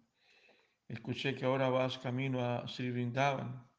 Escuché 0.87 1.35
que 1.35 1.43
ahora 1.43 1.67
vas 1.69 1.97
camino 1.97 2.39
a 2.39 2.65
Sri 2.65 2.91
Vrindavan. 2.91 3.69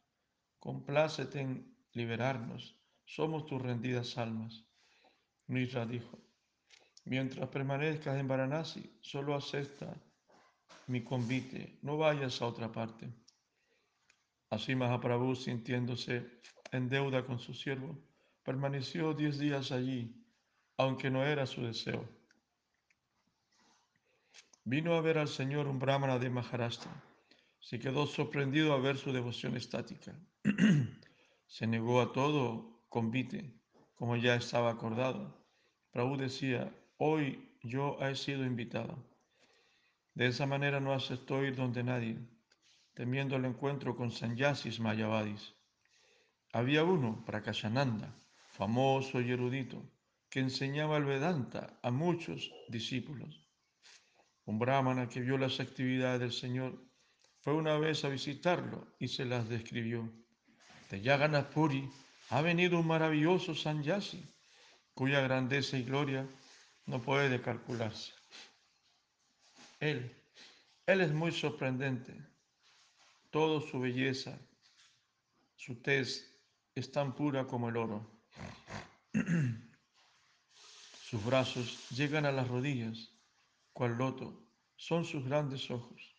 Complácete 0.59 1.41
en 1.41 1.75
liberarnos. 1.93 2.79
Somos 3.07 3.47
tus 3.47 3.63
rendidas 3.63 4.19
almas. 4.19 4.63
Mishra 5.47 5.87
dijo, 5.87 6.23
mientras 7.05 7.49
permanezcas 7.49 8.19
en 8.19 8.29
Varanasi, 8.29 8.99
solo 9.01 9.35
acepta 9.35 9.95
mi 10.87 11.03
convite, 11.03 11.79
no 11.83 11.97
vayas 11.97 12.43
a 12.43 12.47
otra 12.47 12.71
parte. 12.71 13.13
Así 14.51 14.75
Mahaprabhu, 14.75 15.37
sintiéndose 15.37 16.41
en 16.73 16.89
deuda 16.89 17.25
con 17.25 17.39
su 17.39 17.55
siervo, 17.55 17.97
permaneció 18.43 19.15
diez 19.15 19.39
días 19.39 19.71
allí, 19.71 20.27
aunque 20.77 21.11
no 21.11 21.25
era 21.25 21.47
su 21.47 21.63
deseo. 21.63 22.09
Vino 24.65 24.95
a 24.95 25.01
ver 25.01 25.19
al 25.19 25.29
Señor 25.29 25.69
un 25.69 25.79
brahmana 25.79 26.19
de 26.19 26.31
Maharashtra. 26.31 26.93
Se 27.61 27.79
quedó 27.79 28.07
sorprendido 28.07 28.73
a 28.73 28.81
ver 28.81 28.99
su 28.99 29.13
devoción 29.13 29.57
estática. 29.57 30.19
Se 31.47 31.67
negó 31.67 32.01
a 32.01 32.13
todo 32.13 32.85
convite, 32.89 33.55
como 33.95 34.17
ya 34.17 34.35
estaba 34.35 34.71
acordado. 34.71 35.47
Prabhu 35.93 36.17
decía, 36.17 36.73
hoy 37.03 37.57
yo 37.63 37.97
he 38.01 38.15
sido 38.15 38.45
invitado. 38.45 39.03
De 40.15 40.27
esa 40.27 40.45
manera 40.45 40.81
no 40.81 40.93
aceptó 40.93 41.43
ir 41.43 41.57
donde 41.57 41.83
nadie, 41.83 42.19
temiendo 42.95 43.37
el 43.37 43.47
encuentro 43.47 43.97
con 43.97 44.11
sanyasis 44.11 44.81
mayavadis. 44.81 45.55
Había 46.53 46.85
uno, 46.85 47.25
Prakashananda, 47.25 48.15
famoso 48.53 49.19
y 49.23 49.31
erudito, 49.31 49.83
que 50.29 50.41
enseñaba 50.41 50.99
el 50.99 51.07
Vedanta 51.07 51.79
a 51.83 51.91
muchos 51.91 52.53
discípulos. 52.69 53.49
Un 54.45 54.59
brahmana 54.59 55.09
que 55.09 55.23
vio 55.23 55.39
las 55.39 55.59
actividades 55.59 56.21
del 56.21 56.33
Señor 56.33 56.85
fue 57.41 57.55
una 57.55 57.79
vez 57.79 58.05
a 58.05 58.11
visitarlo 58.11 58.95
y 58.99 59.09
se 59.09 59.25
las 59.25 59.49
describió. 59.49 60.13
De 60.91 61.01
Yagannath 61.01 61.51
Puri 61.51 61.89
ha 62.29 62.43
venido 62.43 62.79
un 62.79 62.87
maravilloso 62.87 63.55
sanyasi, 63.55 64.23
cuya 64.93 65.23
grandeza 65.23 65.79
y 65.79 65.85
gloria 65.85 66.29
no 66.91 67.01
puede 67.01 67.41
calcularse. 67.41 68.13
Él, 69.79 70.13
Él 70.87 71.01
es 71.01 71.13
muy 71.13 71.31
sorprendente. 71.31 72.13
Toda 73.31 73.61
su 73.61 73.79
belleza, 73.79 74.37
su 75.55 75.77
tez 75.77 76.29
es 76.75 76.91
tan 76.91 77.15
pura 77.15 77.47
como 77.47 77.69
el 77.69 77.77
oro. 77.77 78.11
Sus 81.05 81.25
brazos 81.25 81.89
llegan 81.91 82.27
a 82.27 82.33
las 82.33 82.47
rodillas, 82.47 83.11
cual 83.73 83.97
loto, 83.99 84.47
son 84.77 85.05
sus 85.05 85.25
grandes 85.25 85.69
ojos. 85.69 86.15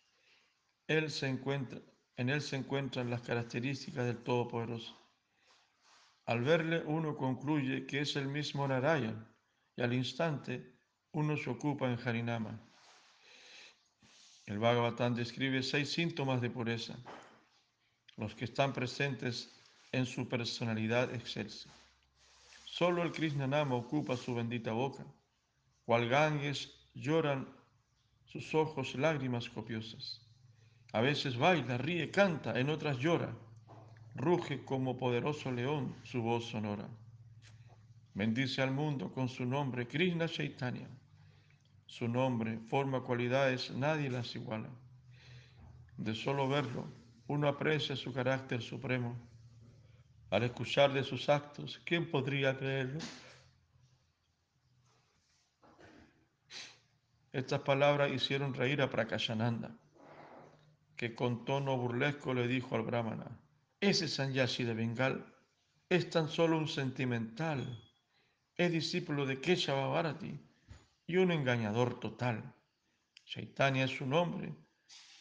Él 0.86 1.10
se 1.10 1.28
encuentra, 1.28 1.80
en 2.16 2.28
él 2.28 2.42
se 2.42 2.56
encuentran 2.56 3.08
las 3.08 3.22
características 3.22 4.04
del 4.04 4.22
Todopoderoso. 4.22 4.94
Al 6.26 6.42
verle 6.42 6.82
uno 6.84 7.16
concluye 7.16 7.86
que 7.86 8.00
es 8.00 8.16
el 8.16 8.28
mismo 8.28 8.68
Narayan 8.68 9.31
y 9.76 9.82
al 9.82 9.92
instante 9.92 10.74
uno 11.12 11.36
se 11.36 11.50
ocupa 11.50 11.90
en 11.90 11.98
Harinama. 11.98 12.58
El 14.46 14.58
Bhagavatam 14.58 15.14
describe 15.14 15.62
seis 15.62 15.92
síntomas 15.92 16.40
de 16.40 16.50
pureza, 16.50 16.96
los 18.16 18.34
que 18.34 18.44
están 18.44 18.72
presentes 18.72 19.50
en 19.92 20.06
su 20.06 20.28
personalidad 20.28 21.14
excelsa. 21.14 21.70
Solo 22.64 23.02
el 23.02 23.12
Krishnanama 23.12 23.74
ocupa 23.74 24.16
su 24.16 24.34
bendita 24.34 24.72
boca, 24.72 25.04
cual 25.84 26.08
Ganges 26.08 26.70
lloran 26.94 27.46
sus 28.26 28.54
ojos 28.54 28.94
lágrimas 28.94 29.48
copiosas. 29.50 30.20
A 30.92 31.00
veces 31.00 31.36
baila, 31.36 31.78
ríe, 31.78 32.10
canta, 32.10 32.58
en 32.58 32.70
otras 32.70 32.98
llora, 32.98 33.34
ruge 34.14 34.64
como 34.64 34.96
poderoso 34.96 35.50
león 35.52 35.94
su 36.04 36.22
voz 36.22 36.46
sonora. 36.46 36.88
Bendice 38.14 38.62
al 38.62 38.72
mundo 38.72 39.12
con 39.12 39.28
su 39.28 39.44
nombre, 39.44 39.86
Krishna 39.86 40.28
Chaitanya 40.28 40.88
su 41.92 42.08
nombre, 42.08 42.58
forma, 42.70 43.02
cualidades, 43.02 43.70
nadie 43.70 44.08
las 44.08 44.34
iguala. 44.34 44.70
De 45.98 46.14
solo 46.14 46.48
verlo, 46.48 46.90
uno 47.26 47.48
aprecia 47.48 47.94
su 47.96 48.14
carácter 48.14 48.62
supremo. 48.62 49.14
Al 50.30 50.44
escuchar 50.44 50.94
de 50.94 51.04
sus 51.04 51.28
actos, 51.28 51.82
¿quién 51.84 52.10
podría 52.10 52.56
creerlo? 52.56 52.98
Estas 57.30 57.60
palabras 57.60 58.10
hicieron 58.10 58.54
reír 58.54 58.80
a 58.80 58.88
Prakashananda, 58.88 59.76
que 60.96 61.14
con 61.14 61.44
tono 61.44 61.76
burlesco 61.76 62.32
le 62.32 62.48
dijo 62.48 62.74
al 62.74 62.84
brahmana, 62.84 63.38
ese 63.80 64.08
Sanyasi 64.08 64.64
de 64.64 64.72
Bengal 64.72 65.26
es 65.90 66.08
tan 66.08 66.30
solo 66.30 66.56
un 66.56 66.68
sentimental, 66.68 67.66
es 68.56 68.70
discípulo 68.70 69.26
de 69.26 69.40
Keshava 69.40 69.86
Bharati 69.86 70.38
y 71.06 71.16
un 71.16 71.32
engañador 71.32 71.98
total. 71.98 72.54
Chaitanya 73.24 73.84
es 73.84 73.96
su 73.96 74.06
nombre 74.06 74.52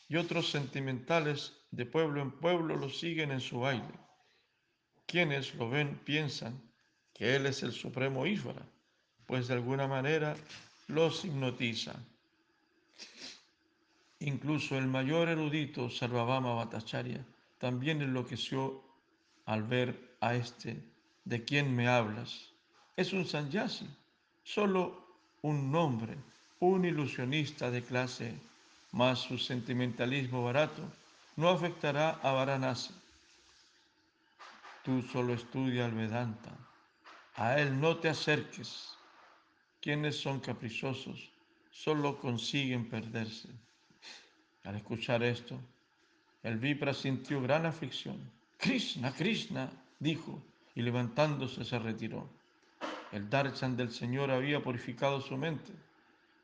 y 0.09 0.17
otros 0.17 0.49
sentimentales 0.49 1.53
de 1.71 1.85
pueblo 1.85 2.21
en 2.21 2.31
pueblo 2.31 2.75
lo 2.75 2.89
siguen 2.89 3.31
en 3.31 3.39
su 3.39 3.61
baile. 3.61 3.93
Quienes 5.05 5.55
lo 5.55 5.69
ven 5.69 5.99
piensan 6.03 6.61
que 7.13 7.35
él 7.35 7.45
es 7.45 7.63
el 7.63 7.71
supremo 7.71 8.25
Ishvara, 8.25 8.65
pues 9.25 9.47
de 9.47 9.53
alguna 9.53 9.87
manera 9.87 10.35
los 10.87 11.23
hipnotiza. 11.23 11.95
Incluso 14.19 14.77
el 14.77 14.87
mayor 14.87 15.29
erudito 15.29 15.89
Sarvabhama 15.89 16.53
Bhattacharya 16.53 17.25
también 17.57 18.01
enloqueció 18.01 18.83
al 19.45 19.63
ver 19.63 20.17
a 20.19 20.35
este 20.35 20.83
de 21.25 21.43
quien 21.43 21.75
me 21.75 21.87
hablas. 21.87 22.50
Es 22.95 23.13
un 23.13 23.25
sanyasi, 23.25 23.87
solo 24.43 25.07
un 25.41 25.71
nombre, 25.71 26.17
un 26.59 26.85
ilusionista 26.85 27.71
de 27.71 27.81
clase, 27.83 28.33
mas 28.91 29.19
su 29.19 29.37
sentimentalismo 29.37 30.43
barato 30.43 30.83
no 31.35 31.49
afectará 31.49 32.19
a 32.21 32.31
Varanasi. 32.33 32.93
Tú 34.83 35.01
solo 35.01 35.33
estudia 35.33 35.85
el 35.85 35.93
Vedanta, 35.93 36.51
a 37.35 37.59
él 37.59 37.79
no 37.79 37.97
te 37.97 38.09
acerques. 38.09 38.97
Quienes 39.79 40.19
son 40.19 40.39
caprichosos 40.39 41.31
solo 41.71 42.19
consiguen 42.19 42.87
perderse. 42.89 43.49
Al 44.63 44.75
escuchar 44.75 45.23
esto, 45.23 45.59
el 46.43 46.57
Vipra 46.57 46.93
sintió 46.93 47.41
gran 47.41 47.65
aflicción. 47.65 48.31
Krishna, 48.57 49.11
Krishna, 49.11 49.71
dijo, 49.99 50.43
y 50.75 50.81
levantándose 50.83 51.65
se 51.65 51.79
retiró. 51.79 52.29
El 53.11 53.29
darshan 53.29 53.75
del 53.75 53.91
Señor 53.91 54.31
había 54.31 54.63
purificado 54.63 55.19
su 55.19 55.35
mente. 55.35 55.73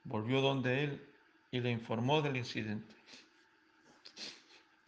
Volvió 0.03 0.41
donde 0.41 0.83
él 0.83 1.01
y 1.49 1.61
le 1.61 1.71
informó 1.71 2.21
del 2.21 2.35
incidente. 2.35 2.93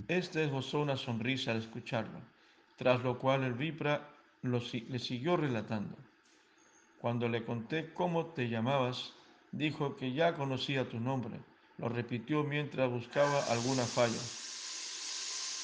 Este 0.08 0.44
esbozó 0.44 0.82
una 0.82 0.98
sonrisa 0.98 1.52
al 1.52 1.58
escucharlo, 1.58 2.20
tras 2.78 3.02
lo 3.02 3.18
cual 3.18 3.44
el 3.44 3.54
Vipra 3.54 4.10
le 4.42 5.00
siguió 5.00 5.38
relatando. 5.38 5.96
Cuando 7.00 7.30
le 7.30 7.46
conté 7.46 7.94
cómo 7.94 8.26
te 8.26 8.50
llamabas, 8.50 9.14
dijo 9.52 9.96
que 9.96 10.12
ya 10.12 10.34
conocía 10.34 10.90
tu 10.90 11.00
nombre. 11.00 11.40
Lo 11.78 11.88
repitió 11.88 12.44
mientras 12.44 12.90
buscaba 12.90 13.42
alguna 13.46 13.86
falla. 13.86 14.20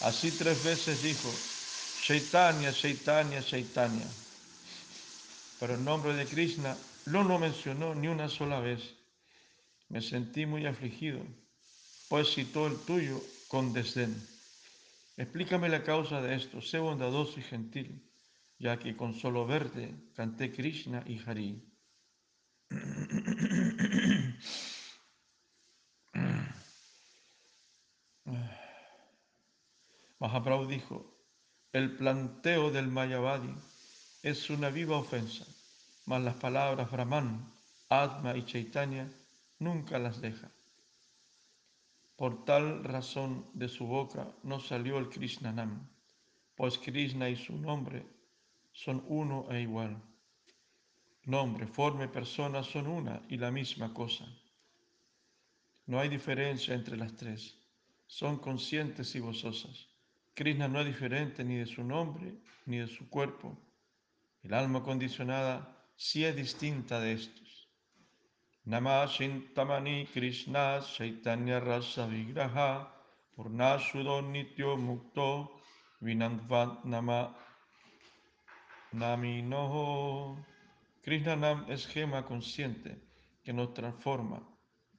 Así 0.08 0.32
tres 0.32 0.64
veces 0.64 1.04
dijo, 1.04 1.30
Chaitanya, 2.04 2.72
Chaitanya, 2.72 3.42
Chaitanya 3.42 4.06
pero 5.66 5.80
el 5.80 5.84
nombre 5.84 6.14
de 6.14 6.28
Krishna 6.28 6.78
no 7.08 7.24
lo 7.24 7.40
mencionó 7.40 7.96
ni 7.96 8.08
una 8.08 8.30
sola 8.30 8.60
vez. 8.60 8.94
Me 9.90 10.00
sentí 10.00 10.46
muy 10.46 10.68
afligido, 10.68 11.26
pues 12.08 12.36
citó 12.36 12.68
el 12.68 12.78
tuyo 12.82 13.20
con 13.48 13.74
desdén. 13.74 14.16
Explícame 15.18 15.68
la 15.68 15.84
causa 15.84 16.22
de 16.22 16.36
esto, 16.36 16.62
sé 16.62 16.78
bondadoso 16.78 17.40
y 17.40 17.42
gentil, 17.42 18.08
ya 18.60 18.78
que 18.78 18.96
con 18.96 19.16
solo 19.16 19.48
verte 19.48 19.96
canté 20.16 20.52
Krishna 20.52 21.04
y 21.08 21.20
Hari. 21.26 21.64
Mahaprabhu 30.20 30.68
dijo, 30.68 31.18
el 31.74 31.98
planteo 31.98 32.70
del 32.70 32.88
Mayavadi 32.88 33.56
es 34.26 34.50
una 34.50 34.72
viva 34.72 34.98
ofensa, 34.98 35.46
mas 36.06 36.22
las 36.22 36.36
palabras 36.36 36.90
Brahman, 36.92 37.52
Atma 37.90 38.36
y 38.36 38.46
Chaitanya 38.46 39.10
nunca 39.60 40.00
las 40.00 40.22
deja. 40.22 40.52
Por 42.16 42.46
tal 42.46 42.84
razón 42.84 43.46
de 43.54 43.68
su 43.68 43.86
boca 43.86 44.28
no 44.44 44.60
salió 44.60 44.98
el 44.98 45.10
Krishnanam, 45.10 45.88
pues 46.56 46.78
Krishna 46.78 47.30
y 47.30 47.36
su 47.36 47.58
nombre 47.58 48.06
son 48.72 49.04
uno 49.08 49.48
e 49.50 49.62
igual. 49.62 50.02
Nombre, 51.26 51.68
forma 51.68 52.06
y 52.06 52.08
persona 52.08 52.64
son 52.64 52.88
una 52.88 53.22
y 53.28 53.38
la 53.38 53.52
misma 53.52 53.94
cosa. 53.94 54.26
No 55.88 56.00
hay 56.00 56.08
diferencia 56.08 56.74
entre 56.74 56.98
las 56.98 57.16
tres. 57.16 57.58
Son 58.08 58.38
conscientes 58.38 59.16
y 59.16 59.20
gozosas. 59.20 59.88
Krishna 60.36 60.68
no 60.68 60.80
es 60.80 60.86
diferente 60.86 61.44
ni 61.44 61.56
de 61.56 61.66
su 61.66 61.84
nombre 61.84 62.34
ni 62.66 62.78
de 62.78 62.88
su 62.88 63.10
cuerpo. 63.10 63.58
El 64.44 64.54
alma 64.54 64.84
condicionada 64.84 65.75
sí 65.96 66.26
es 66.26 66.36
distinta 66.36 67.00
de 67.00 67.14
estos. 67.14 67.70
Nama 68.66 69.06
Shintamani 69.06 70.08
Krishna 70.08 70.82
Chaitanya 70.82 71.60
Rasa 71.60 72.08
Vigraha 72.08 72.92
Purnashudo 73.36 74.22
Nityo 74.22 74.78
Mukto 74.78 75.62
Vinandvat 76.02 76.84
Nama 76.84 77.36
Naminoho. 78.94 80.44
Krishna 81.04 81.36
Nam 81.36 81.66
es 81.70 81.86
gema 81.86 82.26
consciente 82.26 83.00
que 83.44 83.54
nos 83.54 83.74
transforma, 83.76 84.42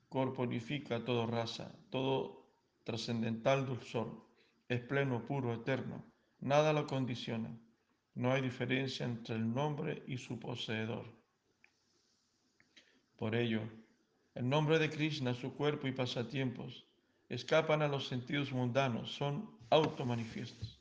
corporifica 0.08 1.04
todo 1.04 1.26
raza, 1.26 1.74
todo 1.90 2.46
trascendental 2.84 3.66
dulzor, 3.66 4.24
es 4.68 4.80
pleno, 4.82 5.26
puro, 5.26 5.52
eterno, 5.52 6.04
nada 6.38 6.72
lo 6.72 6.86
condiciona, 6.86 7.58
no 8.16 8.32
hay 8.32 8.40
diferencia 8.40 9.04
entre 9.04 9.36
el 9.36 9.54
nombre 9.54 10.02
y 10.06 10.16
su 10.16 10.40
poseedor. 10.40 11.04
Por 13.16 13.34
ello, 13.34 13.60
el 14.34 14.48
nombre 14.48 14.78
de 14.78 14.90
Krishna, 14.90 15.34
su 15.34 15.54
cuerpo 15.54 15.86
y 15.86 15.92
pasatiempos 15.92 16.86
escapan 17.28 17.82
a 17.82 17.88
los 17.88 18.08
sentidos 18.08 18.52
mundanos, 18.52 19.12
son 19.12 19.50
automanifiestos. 19.70 20.80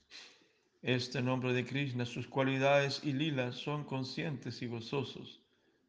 Este 0.82 1.21
nombre 1.21 1.54
de 1.54 1.65
Krishna, 1.65 2.06
sus 2.06 2.26
cualidades 2.28 3.02
y 3.04 3.12
lilas 3.12 3.56
son 3.56 3.84
conscientes 3.84 4.62
y 4.62 4.67
gozosos, 4.67 5.41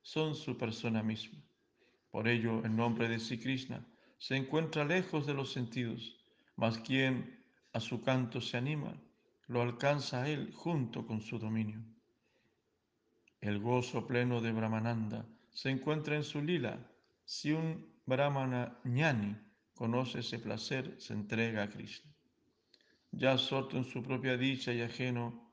son 0.02 0.34
su 0.34 0.58
persona 0.58 1.02
misma. 1.02 1.38
Por 2.10 2.26
ello, 2.26 2.64
el 2.64 2.74
nombre 2.74 3.08
de 3.08 3.20
Sri 3.20 3.38
Krishna 3.38 3.86
se 4.18 4.36
encuentra 4.36 4.84
lejos 4.84 5.26
de 5.26 5.34
los 5.34 5.52
sentidos, 5.52 6.16
mas 6.56 6.78
quien 6.78 7.44
a 7.72 7.78
su 7.78 8.02
canto 8.02 8.40
se 8.40 8.56
anima, 8.56 8.96
lo 9.48 9.62
alcanza 9.62 10.28
él 10.28 10.52
junto 10.52 11.06
con 11.06 11.20
su 11.20 11.38
dominio. 11.38 11.80
El 13.40 13.60
gozo 13.60 14.06
pleno 14.06 14.40
de 14.40 14.50
Brahmananda 14.50 15.24
se 15.52 15.70
encuentra 15.70 16.16
en 16.16 16.24
su 16.24 16.42
lila. 16.42 16.90
Si 17.24 17.52
un 17.52 17.94
Brahmana 18.06 18.78
ñani 18.84 19.36
conoce 19.74 20.20
ese 20.20 20.38
placer, 20.38 20.96
se 20.98 21.12
entrega 21.12 21.62
a 21.62 21.70
Krishna. 21.70 22.10
Ya 23.12 23.32
absorto 23.32 23.76
en 23.76 23.84
su 23.84 24.02
propia 24.02 24.36
dicha 24.36 24.72
y 24.72 24.82
ajeno 24.82 25.52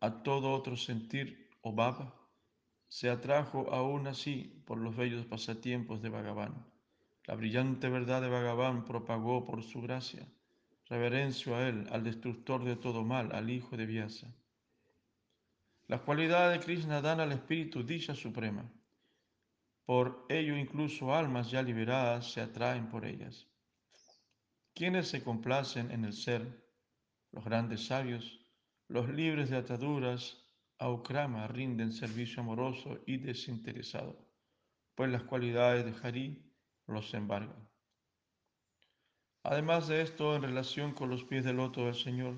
a 0.00 0.22
todo 0.22 0.52
otro 0.52 0.76
sentir 0.76 1.50
o 1.60 1.72
baba, 1.72 2.14
se 2.88 3.10
atrajo 3.10 3.72
aún 3.72 4.06
así 4.06 4.62
por 4.66 4.78
los 4.78 4.96
bellos 4.96 5.26
pasatiempos 5.26 6.00
de 6.00 6.08
Bhagavan. 6.08 6.66
La 7.26 7.34
brillante 7.34 7.88
verdad 7.88 8.22
de 8.22 8.28
Bhagavan 8.28 8.84
propagó 8.84 9.44
por 9.44 9.62
su 9.62 9.80
gracia 9.80 10.26
reverencio 10.88 11.56
a 11.56 11.68
él, 11.68 11.86
al 11.90 12.04
destructor 12.04 12.64
de 12.64 12.76
todo 12.76 13.04
mal, 13.04 13.32
al 13.32 13.50
hijo 13.50 13.76
de 13.76 13.86
Vyasa. 13.86 14.34
Las 15.86 16.00
cualidades 16.00 16.58
de 16.58 16.64
Krishna 16.64 17.00
dan 17.00 17.20
al 17.20 17.32
espíritu 17.32 17.82
dicha 17.82 18.14
suprema. 18.14 18.70
Por 19.84 20.24
ello 20.28 20.56
incluso 20.56 21.14
almas 21.14 21.50
ya 21.50 21.62
liberadas 21.62 22.32
se 22.32 22.40
atraen 22.40 22.88
por 22.88 23.04
ellas. 23.04 23.46
Quienes 24.74 25.08
se 25.08 25.22
complacen 25.22 25.90
en 25.90 26.04
el 26.04 26.14
ser, 26.14 26.64
los 27.32 27.44
grandes 27.44 27.86
sabios, 27.86 28.40
los 28.88 29.08
libres 29.08 29.50
de 29.50 29.56
ataduras, 29.56 30.40
a 30.78 30.90
Ukrama 30.90 31.46
rinden 31.46 31.92
servicio 31.92 32.42
amoroso 32.42 33.00
y 33.06 33.18
desinteresado, 33.18 34.18
pues 34.94 35.10
las 35.10 35.22
cualidades 35.22 35.84
de 35.84 35.94
Hari 36.02 36.52
los 36.86 37.12
embargan. 37.14 37.68
Además 39.44 39.88
de 39.88 40.00
esto, 40.00 40.34
en 40.34 40.42
relación 40.42 40.94
con 40.94 41.10
los 41.10 41.22
pies 41.22 41.44
del 41.44 41.56
loto 41.58 41.84
del 41.84 41.94
Señor, 41.94 42.34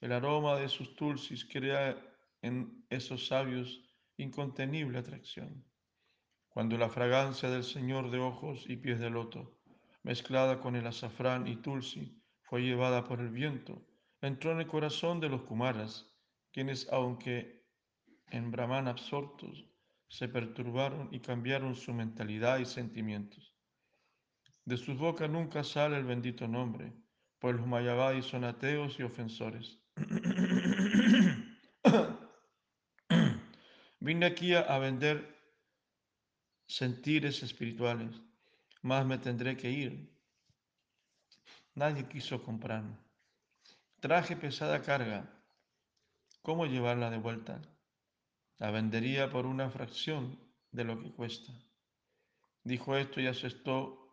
el 0.00 0.10
aroma 0.10 0.56
de 0.56 0.70
sus 0.70 0.96
tulsis 0.96 1.44
crea 1.44 2.02
en 2.40 2.86
esos 2.88 3.26
sabios 3.26 3.82
incontenible 4.16 4.98
atracción. 4.98 5.66
Cuando 6.48 6.78
la 6.78 6.88
fragancia 6.88 7.50
del 7.50 7.62
Señor 7.62 8.10
de 8.10 8.18
ojos 8.18 8.64
y 8.68 8.76
pies 8.76 9.00
de 9.00 9.10
loto, 9.10 9.60
mezclada 10.02 10.58
con 10.58 10.76
el 10.76 10.86
azafrán 10.86 11.46
y 11.46 11.56
tulsi, 11.56 12.22
fue 12.40 12.62
llevada 12.62 13.04
por 13.04 13.20
el 13.20 13.28
viento, 13.28 13.86
entró 14.22 14.52
en 14.52 14.60
el 14.60 14.66
corazón 14.66 15.20
de 15.20 15.28
los 15.28 15.42
Kumaras, 15.42 16.10
quienes, 16.52 16.88
aunque 16.90 17.66
en 18.30 18.50
Brahman 18.50 18.88
absortos, 18.88 19.66
se 20.08 20.26
perturbaron 20.26 21.12
y 21.12 21.20
cambiaron 21.20 21.74
su 21.74 21.92
mentalidad 21.92 22.60
y 22.60 22.64
sentimientos. 22.64 23.55
De 24.66 24.76
sus 24.76 24.98
bocas 24.98 25.30
nunca 25.30 25.64
sale 25.64 25.96
el 25.96 26.04
bendito 26.04 26.46
nombre, 26.48 26.92
pues 27.38 27.54
los 27.54 27.66
mayavadis 27.66 28.26
son 28.26 28.42
ateos 28.42 28.98
y 28.98 29.04
ofensores. 29.04 29.78
Vine 34.00 34.26
aquí 34.26 34.54
a 34.54 34.78
vender 34.78 35.36
sentires 36.66 37.44
espirituales, 37.44 38.20
más 38.82 39.06
me 39.06 39.18
tendré 39.18 39.56
que 39.56 39.70
ir. 39.70 40.12
Nadie 41.74 42.08
quiso 42.08 42.42
comprarme. 42.42 42.96
Traje 44.00 44.34
pesada 44.36 44.82
carga. 44.82 45.32
¿Cómo 46.42 46.66
llevarla 46.66 47.08
de 47.10 47.18
vuelta? 47.18 47.62
La 48.58 48.72
vendería 48.72 49.30
por 49.30 49.46
una 49.46 49.70
fracción 49.70 50.40
de 50.72 50.84
lo 50.84 51.00
que 51.00 51.12
cuesta. 51.12 51.52
Dijo 52.64 52.96
esto 52.96 53.20
y 53.20 53.28
asestó 53.28 54.05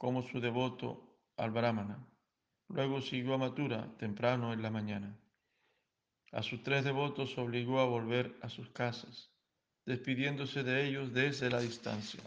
como 0.00 0.22
su 0.22 0.40
devoto 0.40 1.20
al 1.36 1.50
Brahmana. 1.50 1.98
Luego 2.68 3.02
siguió 3.02 3.34
a 3.34 3.38
Matura 3.38 3.94
temprano 3.98 4.54
en 4.54 4.62
la 4.62 4.70
mañana. 4.70 5.14
A 6.32 6.42
sus 6.42 6.62
tres 6.62 6.84
devotos 6.84 7.36
obligó 7.36 7.80
a 7.80 7.84
volver 7.84 8.34
a 8.40 8.48
sus 8.48 8.70
casas, 8.70 9.30
despidiéndose 9.84 10.62
de 10.62 10.86
ellos 10.86 11.12
desde 11.12 11.50
la 11.50 11.60
distancia. 11.60 12.22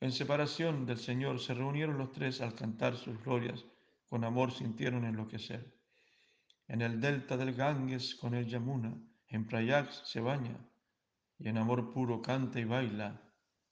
En 0.00 0.12
separación 0.12 0.84
del 0.84 0.98
Señor 0.98 1.40
se 1.40 1.54
reunieron 1.54 1.96
los 1.96 2.12
tres 2.12 2.42
al 2.42 2.54
cantar 2.54 2.98
sus 2.98 3.18
glorias, 3.24 3.64
con 4.10 4.24
amor 4.24 4.52
sintieron 4.52 5.06
enloquecer. 5.06 5.74
En 6.68 6.82
el 6.82 7.00
delta 7.00 7.38
del 7.38 7.54
Ganges 7.54 8.14
con 8.14 8.34
el 8.34 8.44
Yamuna, 8.44 8.94
en 9.28 9.46
Prayag 9.46 9.90
se 9.90 10.20
baña, 10.20 10.58
y 11.44 11.50
en 11.50 11.58
amor 11.58 11.92
puro 11.92 12.22
canta 12.22 12.58
y 12.58 12.64
baila 12.64 13.20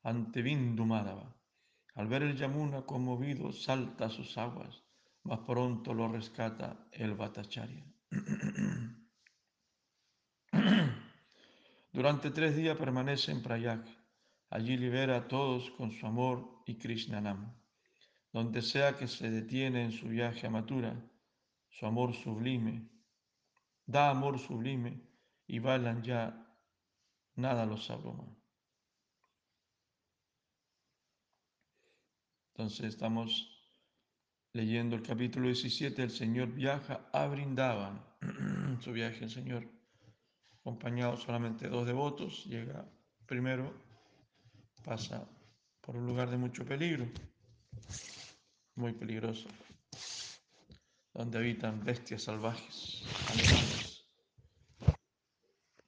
ante 0.02 0.42
Bindu 0.42 0.84
Madhava. 0.84 1.34
Al 1.94 2.06
ver 2.06 2.22
el 2.22 2.36
Yamuna 2.36 2.82
conmovido 2.82 3.50
salta 3.50 4.04
a 4.06 4.10
sus 4.10 4.36
aguas, 4.36 4.82
más 5.22 5.38
pronto 5.38 5.94
lo 5.94 6.06
rescata 6.06 6.86
el 6.92 7.14
Bhattacharya. 7.14 7.82
Durante 11.92 12.30
tres 12.30 12.56
días 12.56 12.76
permanece 12.76 13.32
en 13.32 13.42
Prayag. 13.42 13.82
Allí 14.50 14.76
libera 14.76 15.16
a 15.16 15.26
todos 15.26 15.70
con 15.70 15.92
su 15.92 16.06
amor 16.06 16.62
y 16.66 16.76
Krishnanam. 16.76 17.54
Donde 18.34 18.60
sea 18.60 18.98
que 18.98 19.08
se 19.08 19.30
detiene 19.30 19.84
en 19.84 19.92
su 19.92 20.08
viaje 20.08 20.46
a 20.46 20.50
Matura, 20.50 20.94
su 21.70 21.86
amor 21.86 22.14
sublime, 22.14 22.86
da 23.86 24.10
amor 24.10 24.38
sublime 24.38 25.00
y 25.46 25.58
bailan 25.58 26.02
ya, 26.02 26.41
nada 27.36 27.66
los 27.66 27.90
abruma. 27.90 28.24
Entonces 32.54 32.86
estamos 32.86 33.52
leyendo 34.52 34.94
el 34.96 35.02
capítulo 35.02 35.46
17, 35.46 36.02
el 36.02 36.10
Señor 36.10 36.48
viaja 36.48 37.08
a 37.12 37.26
Brindavan, 37.26 38.04
su 38.80 38.92
viaje 38.92 39.24
el 39.24 39.30
Señor, 39.30 39.66
acompañado 40.60 41.16
solamente 41.16 41.64
de 41.64 41.70
dos 41.70 41.86
devotos, 41.86 42.44
llega 42.44 42.86
primero, 43.26 43.72
pasa 44.84 45.26
por 45.80 45.96
un 45.96 46.06
lugar 46.06 46.30
de 46.30 46.36
mucho 46.36 46.64
peligro, 46.64 47.08
muy 48.76 48.92
peligroso, 48.92 49.48
donde 51.14 51.38
habitan 51.38 51.82
bestias 51.82 52.22
salvajes, 52.22 53.02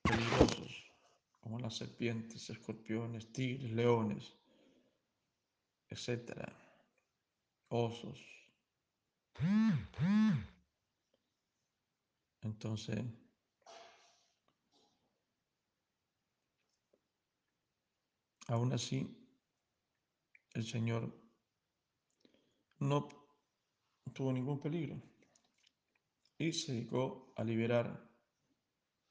peligrosos, 0.02 0.90
como 1.40 1.54
las 1.64 1.77
serpientes, 1.77 2.50
escorpiones, 2.50 3.33
tigres, 3.33 3.72
leones, 3.72 4.37
etcétera, 5.88 6.55
osos. 7.68 8.20
Entonces, 12.42 13.03
aún 18.48 18.74
así, 18.74 19.09
el 20.53 20.66
Señor 20.66 21.18
no 22.79 23.09
tuvo 24.12 24.35
ningún 24.35 24.61
peligro 24.61 25.00
y 26.37 26.53
se 26.53 26.74
dedicó 26.74 27.33
a 27.37 27.42
liberar 27.42 28.07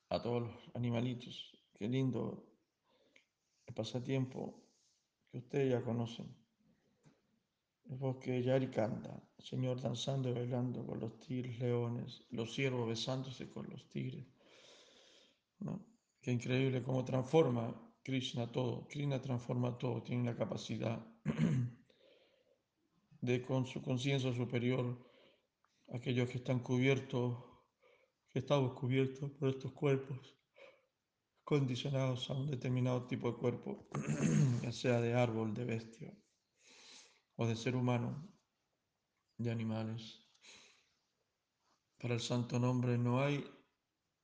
a 0.10 0.22
todos 0.22 0.44
los 0.44 0.76
animalitos. 0.76 1.63
Qué 1.74 1.88
lindo 1.88 2.46
el 3.66 3.74
pasatiempo 3.74 4.64
que 5.30 5.40
ustedes 5.40 5.72
ya 5.72 5.84
conocen. 5.84 6.28
El 7.90 7.98
bosque 7.98 8.32
de 8.32 8.44
Yarikanda, 8.44 9.22
el 9.38 9.44
Señor 9.44 9.82
danzando 9.82 10.30
y 10.30 10.34
bailando 10.34 10.86
con 10.86 11.00
los 11.00 11.20
tigres, 11.20 11.60
leones, 11.60 12.26
los 12.30 12.54
ciervos 12.54 12.88
besándose 12.88 13.50
con 13.50 13.70
los 13.70 13.88
tigres. 13.90 14.26
Qué 16.22 16.32
increíble 16.32 16.82
cómo 16.84 17.04
transforma 17.04 17.76
Krishna 18.04 18.52
todo. 18.52 18.88
Krishna 18.88 19.22
transforma 19.22 19.78
todo, 19.78 20.04
tiene 20.04 20.26
la 20.26 20.36
capacidad 20.36 21.06
de 23.22 23.42
con 23.42 23.66
su 23.66 23.82
conciencia 23.82 24.34
superior, 24.34 24.98
aquellos 25.94 26.30
que 26.30 26.38
están 26.38 26.60
cubiertos, 26.60 27.44
que 28.30 28.40
estamos 28.40 28.74
cubiertos 28.74 29.32
por 29.32 29.50
estos 29.50 29.72
cuerpos, 29.72 30.36
condicionados 31.44 32.30
a 32.30 32.34
un 32.34 32.50
determinado 32.50 33.06
tipo 33.06 33.32
de 33.32 33.38
cuerpo, 33.38 33.88
ya 34.62 34.72
sea 34.72 35.02
de 35.02 35.14
árbol, 35.14 35.54
de 35.54 35.66
bestia 35.66 36.18
o 37.36 37.48
de 37.48 37.56
ser 37.56 37.76
humano, 37.76 38.30
de 39.38 39.52
animales. 39.52 40.20
Para 42.00 42.16
el 42.16 42.22
santo 42.22 42.60
nombre 42.60 42.98
no 42.98 43.22
hay 43.22 43.44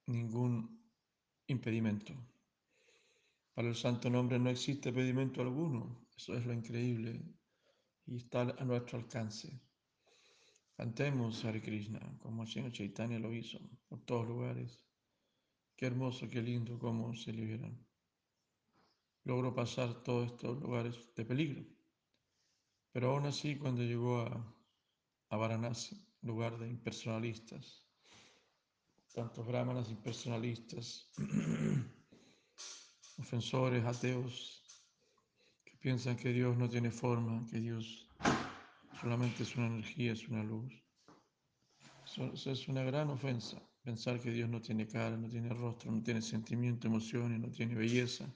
ningún 0.05 0.83
impedimento. 1.47 2.13
Para 3.53 3.67
el 3.67 3.75
santo 3.75 4.09
nombre 4.09 4.39
no 4.39 4.49
existe 4.49 4.89
impedimento 4.89 5.41
alguno. 5.41 6.07
Eso 6.15 6.35
es 6.35 6.45
lo 6.45 6.53
increíble 6.53 7.21
y 8.05 8.17
está 8.17 8.41
a 8.41 8.65
nuestro 8.65 8.97
alcance. 8.97 9.61
Cantemos 10.75 11.43
Hare 11.43 11.61
Krishna 11.61 11.99
como 12.19 12.43
el 12.43 12.71
Chaitanya 12.71 13.19
lo 13.19 13.33
hizo 13.33 13.59
por 13.87 13.99
todos 14.05 14.27
lugares. 14.27 14.88
Qué 15.79 15.85
hermoso, 15.85 16.29
qué 16.29 16.41
lindo 16.41 16.77
cómo 16.77 17.15
se 17.15 17.31
liberan. 17.31 17.87
Logró 19.23 19.55
pasar 19.55 20.03
todos 20.03 20.29
estos 20.29 20.59
lugares 20.59 21.15
de 21.15 21.23
peligro. 21.23 21.65
Pero 22.91 23.11
aún 23.11 23.25
así, 23.25 23.55
cuando 23.55 23.81
llegó 23.81 24.19
a, 24.19 24.55
a 25.29 25.37
Varanasi, 25.37 26.05
lugar 26.23 26.59
de 26.59 26.67
impersonalistas, 26.67 27.85
tantos 29.13 29.47
brahmanas 29.47 29.89
impersonalistas, 29.89 31.09
ofensores, 33.17 33.85
ateos, 33.85 34.85
que 35.63 35.77
piensan 35.77 36.17
que 36.17 36.33
Dios 36.33 36.57
no 36.57 36.67
tiene 36.67 36.91
forma, 36.91 37.47
que 37.49 37.61
Dios 37.61 38.05
solamente 38.99 39.43
es 39.43 39.55
una 39.55 39.67
energía, 39.67 40.11
es 40.11 40.27
una 40.27 40.43
luz. 40.43 40.73
Eso 42.33 42.51
es 42.51 42.67
una 42.67 42.83
gran 42.83 43.09
ofensa, 43.11 43.61
pensar 43.89 44.19
que 44.19 44.29
Dios 44.29 44.47
no 44.47 44.61
tiene 44.61 44.85
cara, 44.85 45.17
no 45.17 45.27
tiene 45.27 45.49
rostro, 45.49 45.91
no 45.91 46.03
tiene 46.03 46.21
sentimiento, 46.21 46.85
emociones, 46.85 47.39
no 47.39 47.49
tiene 47.49 47.73
belleza, 47.73 48.31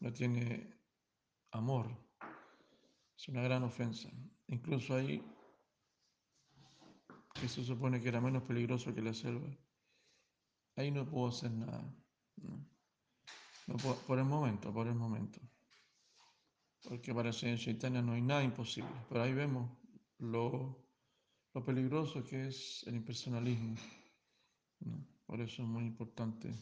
no 0.00 0.10
tiene 0.10 0.80
amor. 1.50 1.86
Es 3.14 3.28
una 3.28 3.42
gran 3.42 3.64
ofensa. 3.64 4.08
Incluso 4.46 4.96
ahí, 4.96 5.22
que 7.34 7.48
se 7.48 7.62
supone 7.62 8.00
que 8.00 8.08
era 8.08 8.18
menos 8.18 8.44
peligroso 8.44 8.94
que 8.94 9.02
la 9.02 9.12
selva, 9.12 9.50
ahí 10.76 10.90
no 10.90 11.04
puedo 11.04 11.28
hacer 11.28 11.50
nada. 11.50 11.84
No. 12.36 13.76
por 14.06 14.18
el 14.18 14.24
momento, 14.24 14.72
por 14.72 14.86
el 14.86 14.94
momento. 14.94 15.38
Porque 16.88 17.12
para 17.12 17.30
Señor 17.30 17.58
Chaitanya 17.58 18.00
no 18.00 18.14
hay 18.14 18.22
nada 18.22 18.42
imposible. 18.42 18.94
Pero 19.10 19.22
ahí 19.22 19.34
vemos 19.34 19.70
lo, 20.16 20.88
lo 21.52 21.62
peligroso 21.62 22.24
que 22.24 22.46
es 22.46 22.84
el 22.86 22.94
impersonalismo. 22.94 23.76
Por 25.26 25.40
eso 25.40 25.62
es 25.62 25.68
muy 25.68 25.84
importante 25.84 26.54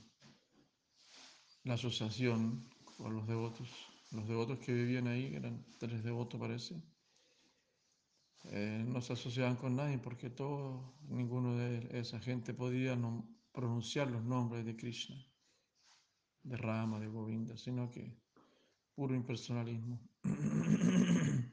la 1.65 1.75
asociación 1.75 2.69
con 2.97 3.15
los 3.15 3.27
devotos. 3.27 3.69
Los 4.13 4.27
devotos 4.29 4.59
que 4.61 4.73
vivían 4.73 5.09
ahí, 5.09 5.35
eran 5.35 5.65
tres 5.79 6.03
devotos 6.03 6.41
parece, 6.41 6.81
eh, 8.51 8.85
no 8.87 9.01
se 9.01 9.15
asociaban 9.15 9.57
con 9.57 9.75
nadie 9.75 9.99
porque 9.99 10.31
todo, 10.31 10.95
ninguno 11.09 11.57
de 11.57 11.89
esa 11.99 12.21
gente 12.21 12.55
podía 12.55 12.97
pronunciar 13.53 14.09
los 14.11 14.23
nombres 14.23 14.65
de 14.65 14.77
Krishna, 14.77 15.17
de 16.45 16.57
Rama, 16.57 17.01
de 17.01 17.09
Govinda, 17.09 17.57
sino 17.57 17.91
que 17.91 18.17
puro 18.95 19.15
impersonalismo. 19.15 20.01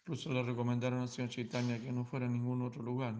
Incluso 0.00 0.32
le 0.32 0.42
recomendaron 0.42 1.00
al 1.00 1.08
señor 1.08 1.30
Chaitanya 1.30 1.80
que 1.80 1.92
no 1.92 2.04
fuera 2.04 2.26
a 2.26 2.28
ningún 2.28 2.62
otro 2.62 2.82
lugar, 2.82 3.14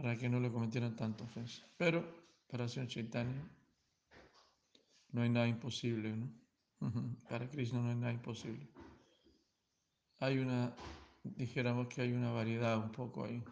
para 0.00 0.16
que 0.16 0.30
no 0.30 0.40
le 0.40 0.50
cometieran 0.50 0.96
tanta 0.96 1.24
ofensa. 1.24 1.62
Pero 1.76 2.02
para 2.48 2.68
señor 2.68 2.88
Chaitanya 2.88 3.42
no 5.12 5.20
hay 5.22 5.28
nada 5.28 5.46
imposible, 5.46 6.16
¿no? 6.16 6.32
Para 7.28 7.50
Krishna 7.50 7.80
no 7.80 7.90
hay 7.90 7.96
nada 7.96 8.12
imposible. 8.12 8.66
Hay 10.20 10.38
una, 10.38 10.74
dijéramos 11.22 11.88
que 11.88 12.00
hay 12.00 12.12
una 12.12 12.32
variedad 12.32 12.78
un 12.78 12.90
poco 12.90 13.24
ahí 13.24 13.44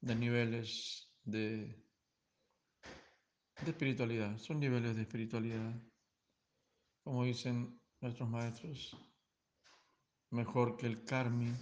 de 0.00 0.16
niveles 0.16 1.08
de, 1.22 1.80
de 3.64 3.70
espiritualidad. 3.70 4.36
Son 4.38 4.58
niveles 4.58 4.96
de 4.96 5.02
espiritualidad. 5.02 5.80
Como 7.04 7.24
dicen 7.24 7.80
nuestros 8.00 8.28
maestros, 8.28 8.96
mejor 10.30 10.76
que 10.76 10.86
el 10.86 11.04
karmi, 11.04 11.52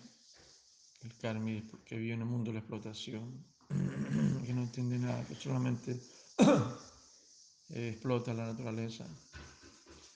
el 1.03 1.17
karmi 1.19 1.67
que 1.85 1.99
vive 1.99 2.15
en 2.15 2.21
el 2.21 2.27
mundo 2.27 2.51
de 2.51 2.55
la 2.55 2.61
explotación, 2.61 3.50
que 4.45 4.53
no 4.53 4.63
entiende 4.63 4.99
nada, 4.99 5.25
que 5.27 5.35
solamente 5.35 6.01
explota 7.71 8.35
la 8.35 8.47
naturaleza. 8.47 9.07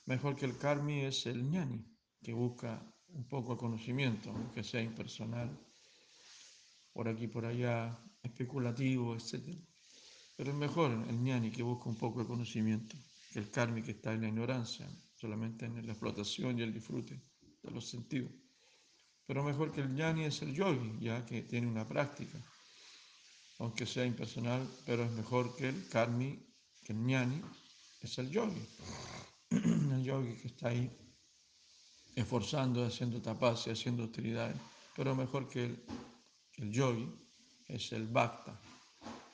Mejor 0.06 0.36
que 0.36 0.46
el 0.46 0.58
karmi 0.58 1.04
es 1.04 1.26
el 1.26 1.48
ñani, 1.48 1.84
que 2.22 2.32
busca 2.32 2.82
un 3.08 3.28
poco 3.28 3.54
de 3.54 3.58
conocimiento, 3.58 4.30
aunque 4.30 4.64
sea 4.64 4.82
impersonal, 4.82 5.50
por 6.92 7.08
aquí, 7.08 7.28
por 7.28 7.46
allá, 7.46 7.98
especulativo, 8.22 9.14
etc. 9.14 9.56
Pero 10.36 10.50
es 10.50 10.56
mejor 10.56 10.90
el 11.08 11.22
ñani 11.22 11.50
que 11.50 11.62
busca 11.62 11.88
un 11.88 11.96
poco 11.96 12.20
de 12.20 12.26
conocimiento 12.26 12.96
que 13.32 13.38
el 13.38 13.50
karmi 13.50 13.82
que 13.82 13.92
está 13.92 14.12
en 14.12 14.22
la 14.22 14.28
ignorancia, 14.28 14.86
solamente 15.14 15.66
en 15.66 15.86
la 15.86 15.92
explotación 15.92 16.58
y 16.58 16.62
el 16.62 16.72
disfrute 16.72 17.20
de 17.62 17.70
los 17.70 17.88
sentidos. 17.88 18.32
Pero 19.26 19.42
mejor 19.42 19.72
que 19.72 19.80
el 19.80 19.94
ñani 19.94 20.24
es 20.24 20.42
el 20.42 20.54
yogi, 20.54 20.98
ya 21.00 21.24
que 21.24 21.42
tiene 21.42 21.66
una 21.66 21.88
práctica, 21.88 22.38
aunque 23.58 23.86
sea 23.86 24.04
impersonal, 24.04 24.68
pero 24.84 25.04
es 25.04 25.10
mejor 25.12 25.54
que 25.56 25.68
el 25.68 25.88
karmi, 25.88 26.38
que 26.84 26.92
el 26.92 26.98
ñani 26.98 27.40
es 28.00 28.18
el 28.18 28.30
yogi. 28.30 28.66
El 29.50 30.02
yogi 30.02 30.34
que 30.36 30.48
está 30.48 30.68
ahí 30.68 30.90
esforzando, 32.16 32.84
haciendo 32.84 33.22
tapas 33.22 33.66
y 33.66 33.70
haciendo 33.70 34.02
austeridades, 34.02 34.56
pero 34.96 35.14
mejor 35.14 35.48
que 35.48 35.64
el, 35.64 35.84
el 36.56 36.72
yogi 36.72 37.08
es 37.66 37.92
el 37.92 38.06
bhakta, 38.06 38.60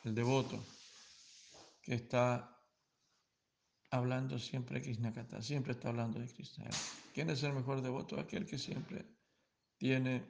el 0.05 0.15
devoto, 0.15 0.63
que 1.83 1.95
está 1.95 2.51
hablando 3.91 4.39
siempre 4.39 4.79
de 4.79 4.85
Krishna 4.85 5.13
Kata, 5.13 5.43
siempre 5.43 5.73
está 5.73 5.89
hablando 5.89 6.19
de 6.19 6.29
Krishna. 6.29 6.69
¿Quién 7.13 7.31
es 7.31 7.43
el 7.43 7.53
mejor 7.53 7.83
devoto? 7.83 8.19
Aquel 8.19 8.47
que 8.47 8.59
siempre 8.59 9.05
tiene 9.79 10.25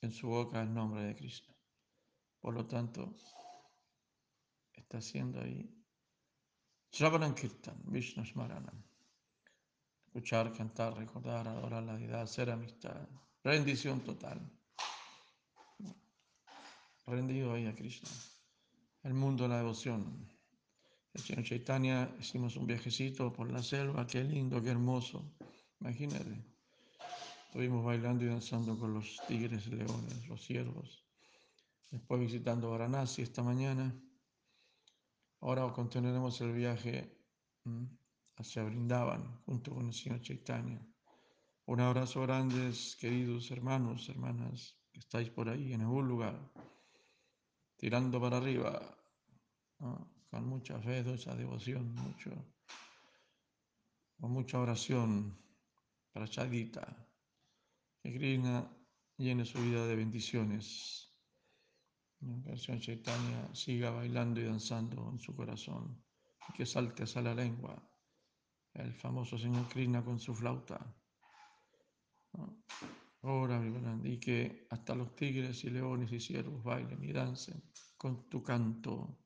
en 0.00 0.12
su 0.12 0.28
boca 0.28 0.62
el 0.62 0.72
nombre 0.72 1.02
de 1.02 1.16
Krishna. 1.16 1.49
Por 2.40 2.54
lo 2.54 2.66
tanto, 2.66 3.14
está 4.74 4.98
haciendo 4.98 5.40
ahí 5.40 5.80
Shravanam 6.92 7.34
Kirtan, 7.34 7.80
Vishnu 7.84 8.24
Smaranam. 8.24 8.82
Escuchar, 10.06 10.52
cantar, 10.52 10.96
recordar, 10.96 11.46
adorar 11.46 11.84
la 11.84 11.96
deidad, 11.96 12.22
hacer 12.22 12.50
amistad, 12.50 13.08
rendición 13.44 14.00
total. 14.00 14.40
Rendido 17.06 17.52
ahí 17.52 17.66
a 17.66 17.74
Krishna. 17.74 18.10
El 19.04 19.14
mundo 19.14 19.44
de 19.44 19.50
la 19.50 19.58
devoción. 19.58 20.28
El 21.14 21.20
Señor 21.22 21.44
Chaitanya 21.44 22.14
hicimos 22.18 22.56
un 22.56 22.66
viajecito 22.66 23.32
por 23.32 23.50
la 23.50 23.62
selva, 23.62 24.06
qué 24.06 24.22
lindo, 24.24 24.62
qué 24.62 24.70
hermoso. 24.70 25.32
Imagínate. 25.80 26.44
Estuvimos 27.46 27.84
bailando 27.84 28.24
y 28.24 28.28
danzando 28.28 28.78
con 28.78 28.94
los 28.94 29.20
tigres, 29.26 29.66
leones, 29.68 30.26
los 30.28 30.40
ciervos. 30.44 31.09
Después 31.90 32.20
visitando 32.20 32.70
Varanasi 32.70 33.22
esta 33.22 33.42
mañana. 33.42 33.94
Ahora 35.40 35.72
continuaremos 35.72 36.40
el 36.40 36.52
viaje 36.52 37.18
hacia 38.36 38.62
Brindavan 38.64 39.42
junto 39.44 39.74
con 39.74 39.86
el 39.86 39.92
Señor 39.92 40.20
Chaitanya. 40.20 40.80
Un 41.66 41.80
abrazo 41.80 42.22
grande, 42.22 42.72
queridos 42.98 43.50
hermanos, 43.50 44.08
hermanas, 44.08 44.76
que 44.92 45.00
estáis 45.00 45.30
por 45.30 45.48
ahí 45.48 45.72
en 45.72 45.82
algún 45.82 46.08
lugar, 46.08 46.52
tirando 47.76 48.20
para 48.20 48.38
arriba, 48.38 48.80
con 49.78 50.46
mucha 50.46 50.78
fe, 50.80 51.02
mucha 51.02 51.34
devoción, 51.34 51.94
mucho, 51.94 52.30
con 54.18 54.32
mucha 54.32 54.58
oración, 54.58 55.38
para 56.12 56.28
Chadita 56.28 57.06
que 58.02 58.14
Krishna 58.14 58.68
llene 59.16 59.44
su 59.44 59.60
vida 59.60 59.86
de 59.86 59.96
bendiciones. 59.96 61.09
Señor 62.20 62.80
Chaitanya 62.80 63.54
siga 63.54 63.90
bailando 63.90 64.40
y 64.40 64.44
danzando 64.44 65.08
en 65.10 65.18
su 65.18 65.34
corazón 65.34 66.04
y 66.48 66.52
que 66.52 66.66
salte 66.66 67.04
a 67.14 67.22
la 67.22 67.34
lengua 67.34 67.82
el 68.74 68.92
famoso 68.92 69.38
señor 69.38 69.66
Krishna 69.68 70.04
con 70.04 70.20
su 70.20 70.34
flauta. 70.34 70.78
Ahora, 73.22 73.62
y 74.04 74.18
que 74.18 74.66
hasta 74.70 74.94
los 74.94 75.14
tigres 75.14 75.64
y 75.64 75.70
leones 75.70 76.12
y 76.12 76.20
ciervos 76.20 76.62
bailen 76.62 77.02
y 77.02 77.12
dancen 77.12 77.62
con 77.96 78.28
tu 78.28 78.42
canto. 78.42 79.18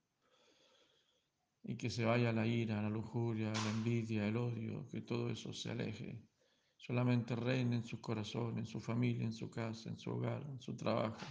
Y 1.62 1.76
que 1.76 1.88
se 1.88 2.04
vaya 2.04 2.32
la 2.32 2.46
ira, 2.46 2.82
la 2.82 2.90
lujuria, 2.90 3.52
la 3.52 3.70
envidia, 3.70 4.26
el 4.26 4.36
odio, 4.36 4.86
que 4.88 5.00
todo 5.00 5.30
eso 5.30 5.52
se 5.52 5.70
aleje. 5.70 6.28
Solamente 6.76 7.34
reine 7.34 7.76
en 7.76 7.84
su 7.84 8.00
corazón, 8.00 8.58
en 8.58 8.66
su 8.66 8.80
familia, 8.80 9.24
en 9.24 9.32
su 9.32 9.50
casa, 9.50 9.88
en 9.88 9.98
su 9.98 10.10
hogar, 10.10 10.42
en 10.42 10.60
su 10.60 10.76
trabajo. 10.76 11.24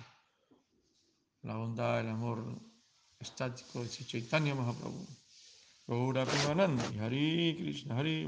La 1.43 1.57
bondad, 1.57 1.99
el 1.99 2.07
amor 2.07 2.41
estático 3.19 3.83
de 3.83 3.89
Chaitanya 3.89 4.55
Mahaprabhu. 4.55 5.05
Gaura 5.85 6.25
Premanandi, 6.25 6.97
Hari 6.99 7.57
Krishna, 7.59 7.97
Hari 7.97 8.25